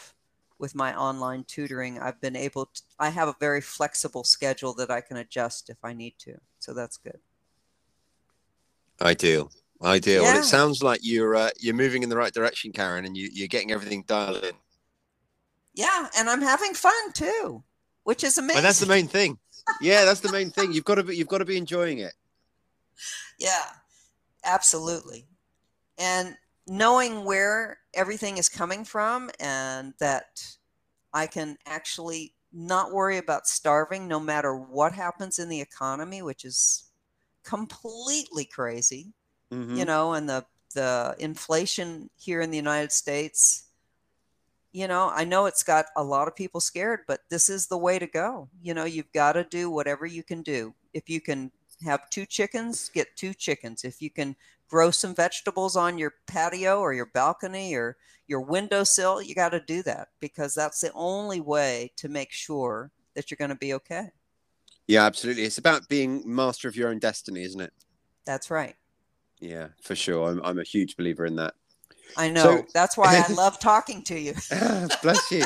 with 0.59 0.75
my 0.75 0.97
online 0.97 1.43
tutoring. 1.45 1.99
I've 1.99 2.21
been 2.21 2.35
able 2.35 2.67
to. 2.67 2.81
I 2.99 3.09
have 3.09 3.27
a 3.27 3.35
very 3.39 3.61
flexible 3.61 4.23
schedule 4.23 4.73
that 4.75 4.91
I 4.91 5.01
can 5.01 5.17
adjust 5.17 5.69
if 5.69 5.77
I 5.83 5.93
need 5.93 6.15
to. 6.19 6.35
So 6.59 6.73
that's 6.73 6.97
good. 6.97 7.19
Ideal. 9.01 9.51
Ideal. 9.83 10.23
Well, 10.23 10.33
Yeah. 10.33 10.39
it 10.39 10.45
sounds 10.45 10.81
like 10.81 11.01
you're 11.03 11.35
uh, 11.35 11.49
you're 11.59 11.75
moving 11.75 12.03
in 12.03 12.09
the 12.09 12.17
right 12.17 12.33
direction, 12.33 12.71
Karen, 12.71 13.05
and 13.05 13.15
you, 13.15 13.29
you're 13.31 13.47
getting 13.47 13.71
everything 13.71 14.03
dialed 14.07 14.43
in. 14.43 14.53
Yeah, 15.73 16.07
and 16.17 16.29
I'm 16.29 16.41
having 16.41 16.73
fun 16.73 17.11
too, 17.13 17.63
which 18.03 18.23
is 18.23 18.37
amazing. 18.37 18.57
And 18.57 18.65
that's 18.65 18.79
the 18.79 18.85
main 18.85 19.07
thing. 19.07 19.37
Yeah, 19.81 20.05
that's 20.05 20.21
the 20.21 20.31
main 20.31 20.49
thing. 20.49 20.71
You've 20.73 20.85
got 20.85 20.95
to 20.95 21.03
be 21.03 21.17
you've 21.17 21.27
got 21.27 21.39
to 21.39 21.45
be 21.45 21.57
enjoying 21.57 21.99
it. 21.99 22.13
Yeah, 23.37 23.65
absolutely. 24.45 25.27
And 25.97 26.37
knowing 26.67 27.25
where 27.25 27.79
everything 27.93 28.37
is 28.37 28.49
coming 28.49 28.85
from 28.85 29.29
and 29.39 29.93
that 29.99 30.41
I 31.13 31.27
can 31.27 31.57
actually 31.65 32.33
not 32.53 32.93
worry 32.93 33.17
about 33.17 33.47
starving 33.47 34.07
no 34.07 34.19
matter 34.19 34.55
what 34.55 34.93
happens 34.93 35.39
in 35.39 35.49
the 35.49 35.59
economy, 35.59 36.21
which 36.21 36.45
is 36.45 36.89
completely 37.45 38.45
crazy, 38.45 39.13
Mhm. 39.51 39.77
you 39.77 39.85
know, 39.85 40.13
and 40.13 40.29
the 40.29 40.45
the 40.73 41.15
inflation 41.19 42.09
here 42.17 42.41
in 42.41 42.51
the 42.51 42.57
United 42.57 42.91
States, 42.91 43.65
you 44.73 44.87
know, 44.89 45.09
I 45.09 45.23
know 45.23 45.45
it's 45.45 45.63
got 45.63 45.85
a 45.95 46.03
lot 46.03 46.27
of 46.27 46.35
people 46.35 46.59
scared, 46.59 47.01
but 47.07 47.21
this 47.29 47.47
is 47.49 47.67
the 47.67 47.77
way 47.77 47.97
to 47.97 48.07
go. 48.07 48.49
You 48.61 48.73
know, 48.73 48.83
you've 48.83 49.11
got 49.13 49.33
to 49.33 49.45
do 49.45 49.69
whatever 49.69 50.05
you 50.05 50.21
can 50.23 50.41
do. 50.41 50.73
If 50.93 51.09
you 51.09 51.21
can 51.21 51.51
have 51.85 52.09
two 52.09 52.25
chickens, 52.25 52.89
get 52.89 53.15
two 53.15 53.33
chickens. 53.33 53.85
If 53.85 54.01
you 54.01 54.09
can 54.09 54.35
grow 54.67 54.91
some 54.91 55.15
vegetables 55.15 55.77
on 55.77 55.97
your 55.97 56.15
patio 56.27 56.79
or 56.81 56.93
your 56.93 57.05
balcony 57.05 57.73
or 57.73 57.95
your 58.27 58.41
windowsill, 58.41 59.21
you 59.21 59.33
got 59.33 59.49
to 59.49 59.61
do 59.61 59.81
that 59.83 60.09
because 60.19 60.53
that's 60.53 60.81
the 60.81 60.91
only 60.93 61.39
way 61.39 61.91
to 61.95 62.09
make 62.09 62.31
sure 62.33 62.91
that 63.13 63.31
you're 63.31 63.37
going 63.37 63.49
to 63.49 63.55
be 63.55 63.73
okay. 63.75 64.11
Yeah, 64.87 65.05
absolutely. 65.05 65.43
It's 65.43 65.57
about 65.57 65.87
being 65.89 66.21
master 66.25 66.67
of 66.67 66.75
your 66.75 66.89
own 66.89 66.99
destiny, 66.99 67.43
isn't 67.43 67.61
it? 67.61 67.73
That's 68.25 68.51
right. 68.51 68.75
Yeah, 69.39 69.67
for 69.81 69.95
sure. 69.95 70.29
I'm 70.29 70.41
I'm 70.43 70.59
a 70.59 70.63
huge 70.63 70.95
believer 70.95 71.25
in 71.25 71.35
that. 71.37 71.55
I 72.17 72.29
know. 72.29 72.43
So- 72.43 72.65
that's 72.73 72.97
why 72.97 73.23
I 73.27 73.33
love 73.33 73.59
talking 73.59 74.03
to 74.03 74.19
you. 74.19 74.33
Bless 75.01 75.31
you. 75.31 75.45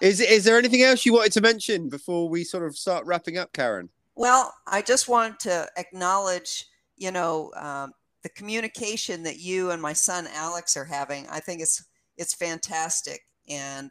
Is 0.00 0.20
is 0.20 0.44
there 0.44 0.58
anything 0.58 0.82
else 0.82 1.04
you 1.06 1.12
wanted 1.12 1.32
to 1.32 1.40
mention 1.40 1.88
before 1.88 2.28
we 2.28 2.44
sort 2.44 2.64
of 2.64 2.76
start 2.76 3.06
wrapping 3.06 3.38
up, 3.38 3.52
Karen? 3.52 3.88
Well, 4.16 4.54
I 4.66 4.82
just 4.82 5.08
want 5.08 5.40
to 5.40 5.68
acknowledge, 5.76 6.66
you 6.96 7.10
know, 7.10 7.50
um, 7.56 7.92
the 8.22 8.28
communication 8.30 9.22
that 9.24 9.38
you 9.38 9.70
and 9.70 9.82
my 9.82 9.92
son 9.92 10.28
Alex 10.32 10.76
are 10.76 10.84
having. 10.84 11.26
I 11.28 11.40
think 11.40 11.60
it's 11.60 11.84
it's 12.16 12.34
fantastic, 12.34 13.22
and 13.48 13.90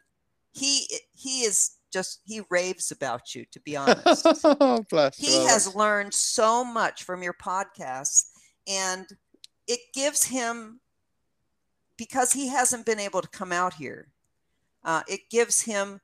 he 0.52 0.86
he 1.12 1.42
is 1.42 1.76
just 1.94 2.20
he 2.26 2.42
raves 2.50 2.90
about 2.90 3.34
you. 3.34 3.46
To 3.52 3.60
be 3.60 3.76
honest, 3.76 4.24
Bless. 4.90 5.16
he 5.16 5.38
Well, 5.38 5.48
has 5.48 5.74
learned 5.74 6.12
so 6.12 6.64
much 6.64 7.04
from 7.04 7.22
your 7.22 7.32
podcasts, 7.32 8.26
and 8.68 9.06
it 9.66 9.80
gives 9.94 10.24
him 10.24 10.80
because 11.96 12.32
he 12.32 12.48
hasn't 12.48 12.84
been 12.84 13.00
able 13.00 13.22
to 13.22 13.28
come 13.28 13.52
out 13.52 13.74
here. 13.74 14.08
Uh, 14.84 15.02
it 15.08 15.30
gives 15.30 15.62
him 15.62 16.00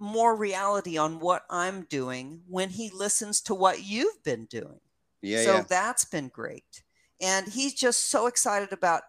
more 0.00 0.34
reality 0.34 0.98
on 0.98 1.20
what 1.20 1.44
I'm 1.48 1.82
doing 1.82 2.40
when 2.48 2.70
he 2.70 2.90
listens 2.90 3.40
to 3.42 3.54
what 3.54 3.84
you've 3.84 4.22
been 4.24 4.46
doing. 4.46 4.80
Yeah, 5.20 5.44
so 5.44 5.54
yeah. 5.56 5.64
that's 5.68 6.04
been 6.04 6.28
great. 6.28 6.82
And 7.20 7.46
he's 7.46 7.74
just 7.74 8.10
so 8.10 8.26
excited 8.26 8.72
about 8.72 9.02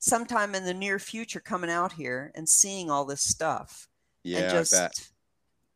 sometime 0.00 0.56
in 0.56 0.64
the 0.64 0.74
near 0.74 0.98
future 0.98 1.38
coming 1.38 1.70
out 1.70 1.92
here 1.92 2.32
and 2.34 2.48
seeing 2.48 2.90
all 2.90 3.04
this 3.04 3.22
stuff 3.22 3.86
Yeah, 4.24 4.38
and 4.38 4.46
I 4.46 4.50
just 4.50 4.72
bet. 4.72 5.08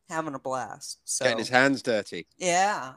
Having 0.08 0.34
a 0.34 0.38
blast. 0.38 1.00
So 1.04 1.24
Getting 1.24 1.38
his 1.38 1.48
hands 1.48 1.82
dirty. 1.82 2.26
yeah. 2.38 2.92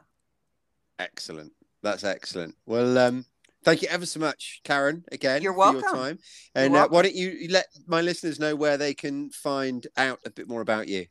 Excellent. 0.98 1.52
That's 1.82 2.02
excellent. 2.02 2.56
Well, 2.66 2.98
um, 2.98 3.24
thank 3.62 3.82
you 3.82 3.88
ever 3.88 4.04
so 4.04 4.18
much, 4.18 4.60
Karen, 4.64 5.04
again 5.12 5.42
You're 5.42 5.54
for 5.54 5.70
your 5.72 5.80
welcome. 5.80 5.96
time. 5.98 6.18
And 6.56 6.74
uh, 6.74 6.88
why 6.88 7.02
don't 7.02 7.14
you 7.14 7.30
you 7.30 7.52
let 7.52 7.66
my 7.86 8.00
listeners 8.00 8.40
know 8.40 8.56
where 8.56 8.76
they 8.76 8.94
can 8.94 9.30
find 9.30 9.86
out 9.96 10.18
a 10.26 10.30
bit 10.30 10.48
more 10.48 10.60
about 10.60 10.88
you? 10.88 11.06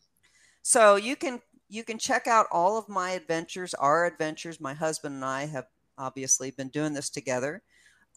So 0.63 0.97
you 0.97 1.15
can 1.15 1.39
you 1.69 1.85
can 1.85 1.97
check 1.97 2.27
out 2.27 2.47
all 2.51 2.77
of 2.77 2.89
my 2.89 3.11
adventures, 3.11 3.73
our 3.75 4.05
adventures. 4.05 4.59
My 4.59 4.73
husband 4.73 5.15
and 5.15 5.23
I 5.23 5.45
have 5.45 5.67
obviously 5.97 6.51
been 6.51 6.67
doing 6.69 6.91
this 6.93 7.09
together 7.09 7.61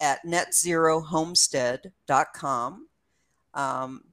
at 0.01 0.19
netzerohomestead.com. 0.25 2.87
Um, 3.53 4.03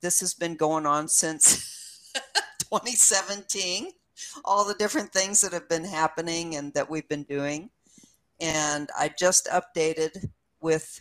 this 0.00 0.20
has 0.20 0.32
been 0.34 0.54
going 0.56 0.86
on 0.86 1.08
since 1.08 2.12
2017. 2.70 3.92
All 4.44 4.66
the 4.66 4.74
different 4.74 5.12
things 5.12 5.40
that 5.42 5.52
have 5.52 5.68
been 5.68 5.84
happening 5.84 6.56
and 6.56 6.74
that 6.74 6.90
we've 6.90 7.08
been 7.08 7.22
doing, 7.22 7.70
and 8.40 8.90
I 8.98 9.12
just 9.16 9.46
updated 9.46 10.28
with 10.60 11.00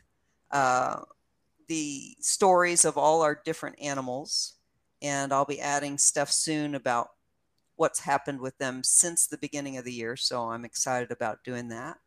uh, 0.51 0.99
the 1.67 2.15
stories 2.19 2.85
of 2.85 2.95
all 2.95 3.23
our 3.23 3.41
different 3.43 3.81
animals 3.81 4.57
and 5.01 5.31
I'll 5.31 5.45
be 5.45 5.61
adding 5.61 5.97
stuff 5.97 6.31
soon 6.31 6.75
about 6.75 7.11
what's 7.75 7.99
happened 7.99 8.41
with 8.41 8.57
them 8.57 8.83
since 8.83 9.27
the 9.27 9.37
beginning 9.37 9.77
of 9.77 9.85
the 9.85 9.93
year. 9.93 10.15
So 10.15 10.49
I'm 10.49 10.65
excited 10.65 11.11
about 11.11 11.43
doing 11.43 11.67
that. 11.69 11.97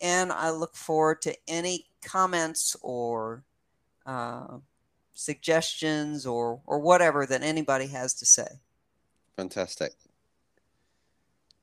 And 0.00 0.32
I 0.32 0.50
look 0.50 0.76
forward 0.76 1.20
to 1.22 1.36
any 1.48 1.86
comments 2.04 2.76
or 2.80 3.42
uh, 4.06 4.58
suggestions 5.12 6.26
or, 6.26 6.60
or 6.64 6.78
whatever 6.78 7.26
that 7.26 7.42
anybody 7.42 7.88
has 7.88 8.14
to 8.14 8.26
say. 8.26 8.60
Fantastic. 9.40 9.92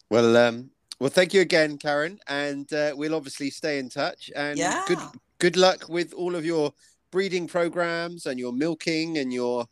Well, 0.10 0.36
um, 0.36 0.72
well, 1.00 1.12
thank 1.12 1.32
you 1.32 1.42
again, 1.42 1.78
Karen, 1.78 2.18
and 2.28 2.72
uh, 2.74 2.94
we'll 2.96 3.14
obviously 3.14 3.52
stay 3.52 3.78
in 3.78 3.88
touch. 3.88 4.32
And 4.36 4.58
yeah. 4.58 4.84
good 4.88 4.98
good 5.38 5.58
luck 5.58 5.88
with 5.88 6.12
all 6.16 6.36
of 6.36 6.44
your 6.44 6.74
breeding 7.12 7.46
programs 7.48 8.26
and 8.26 8.40
your 8.40 8.52
milking 8.52 9.20
and 9.20 9.32
your 9.32 9.68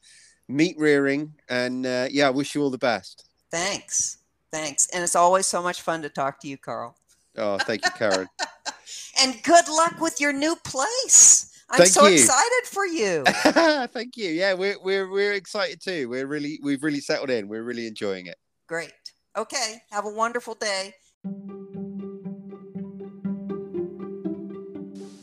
meat 0.47 0.75
rearing. 0.77 1.33
And 1.49 1.83
uh, 1.87 2.07
yeah, 2.11 2.27
I 2.27 2.29
wish 2.29 2.53
you 2.53 2.61
all 2.61 2.69
the 2.69 2.77
best. 2.77 3.27
Thanks, 3.49 4.19
thanks, 4.51 4.87
and 4.93 5.03
it's 5.03 5.15
always 5.15 5.47
so 5.47 5.63
much 5.63 5.81
fun 5.81 6.03
to 6.03 6.09
talk 6.09 6.39
to 6.41 6.47
you, 6.47 6.59
Carl. 6.59 6.95
Oh, 7.35 7.57
thank 7.57 7.83
you, 7.83 7.91
Karen. 7.97 8.27
and 9.23 9.41
good 9.41 9.67
luck 9.67 9.99
with 9.99 10.21
your 10.21 10.31
new 10.31 10.55
place. 10.57 11.54
I'm 11.69 11.79
Thank 11.79 11.89
so 11.91 12.05
you. 12.05 12.13
excited 12.13 12.65
for 12.65 12.85
you. 12.85 13.23
thank 13.87 14.17
you. 14.17 14.29
Yeah, 14.29 14.53
we're 14.53 14.77
we're 14.83 15.09
we're 15.09 15.33
excited 15.33 15.81
too. 15.81 16.07
We're 16.09 16.27
really 16.27 16.59
we've 16.61 16.83
really 16.83 16.99
settled 16.99 17.31
in. 17.31 17.47
We're 17.47 17.63
really 17.63 17.87
enjoying 17.87 18.27
it. 18.27 18.37
Great. 18.67 18.93
Okay. 19.35 19.81
Have 19.91 20.05
a 20.05 20.09
wonderful 20.11 20.53
day. 20.53 20.93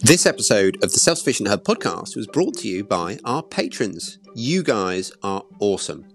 This 0.00 0.26
episode 0.26 0.82
of 0.82 0.90
the 0.92 0.98
Self 0.98 1.18
Sufficient 1.18 1.48
Hub 1.48 1.62
podcast 1.62 2.16
was 2.16 2.26
brought 2.26 2.56
to 2.58 2.68
you 2.68 2.82
by 2.82 3.18
our 3.24 3.42
patrons. 3.42 4.18
You 4.34 4.64
guys 4.64 5.12
are 5.22 5.44
awesome. 5.60 6.06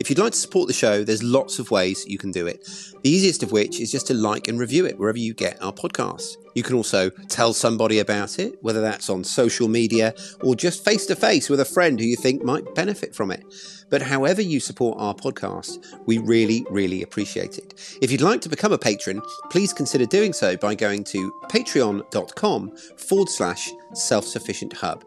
If 0.00 0.08
you'd 0.08 0.18
like 0.18 0.32
to 0.32 0.38
support 0.38 0.68
the 0.68 0.74
show, 0.74 1.02
there's 1.02 1.22
lots 1.22 1.58
of 1.58 1.70
ways 1.70 2.06
you 2.06 2.18
can 2.18 2.30
do 2.30 2.46
it. 2.46 2.64
The 3.02 3.10
easiest 3.10 3.42
of 3.42 3.52
which 3.52 3.80
is 3.80 3.90
just 3.90 4.06
to 4.08 4.14
like 4.14 4.48
and 4.48 4.58
review 4.58 4.86
it 4.86 4.98
wherever 4.98 5.18
you 5.18 5.34
get 5.34 5.60
our 5.62 5.72
podcasts. 5.72 6.36
You 6.54 6.62
can 6.62 6.76
also 6.76 7.10
tell 7.28 7.52
somebody 7.52 7.98
about 7.98 8.38
it, 8.38 8.62
whether 8.62 8.80
that's 8.80 9.10
on 9.10 9.22
social 9.24 9.68
media 9.68 10.14
or 10.42 10.54
just 10.56 10.84
face 10.84 11.06
to 11.06 11.16
face 11.16 11.48
with 11.48 11.60
a 11.60 11.64
friend 11.64 11.98
who 11.98 12.06
you 12.06 12.16
think 12.16 12.42
might 12.42 12.74
benefit 12.74 13.14
from 13.14 13.30
it. 13.30 13.44
But 13.90 14.02
however 14.02 14.42
you 14.42 14.60
support 14.60 14.98
our 14.98 15.14
podcast, 15.14 15.84
we 16.06 16.18
really, 16.18 16.66
really 16.70 17.02
appreciate 17.02 17.58
it. 17.58 17.74
If 18.02 18.10
you'd 18.10 18.20
like 18.20 18.40
to 18.42 18.48
become 18.48 18.72
a 18.72 18.78
patron, 18.78 19.22
please 19.50 19.72
consider 19.72 20.06
doing 20.06 20.32
so 20.32 20.56
by 20.56 20.74
going 20.74 21.04
to 21.04 21.32
patreon.com 21.48 22.76
forward 22.96 23.28
slash 23.28 23.70
self 23.94 24.24
sufficient 24.24 24.72
hub. 24.72 25.04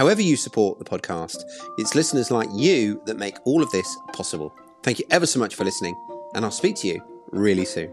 However, 0.00 0.22
you 0.22 0.34
support 0.34 0.78
the 0.78 0.84
podcast, 0.86 1.44
it's 1.76 1.94
listeners 1.94 2.30
like 2.30 2.48
you 2.54 3.02
that 3.04 3.18
make 3.18 3.36
all 3.44 3.62
of 3.62 3.70
this 3.70 3.98
possible. 4.14 4.50
Thank 4.82 4.98
you 4.98 5.04
ever 5.10 5.26
so 5.26 5.38
much 5.38 5.54
for 5.54 5.64
listening, 5.64 5.94
and 6.34 6.42
I'll 6.42 6.50
speak 6.50 6.76
to 6.76 6.88
you 6.88 7.02
really 7.32 7.66
soon. 7.66 7.92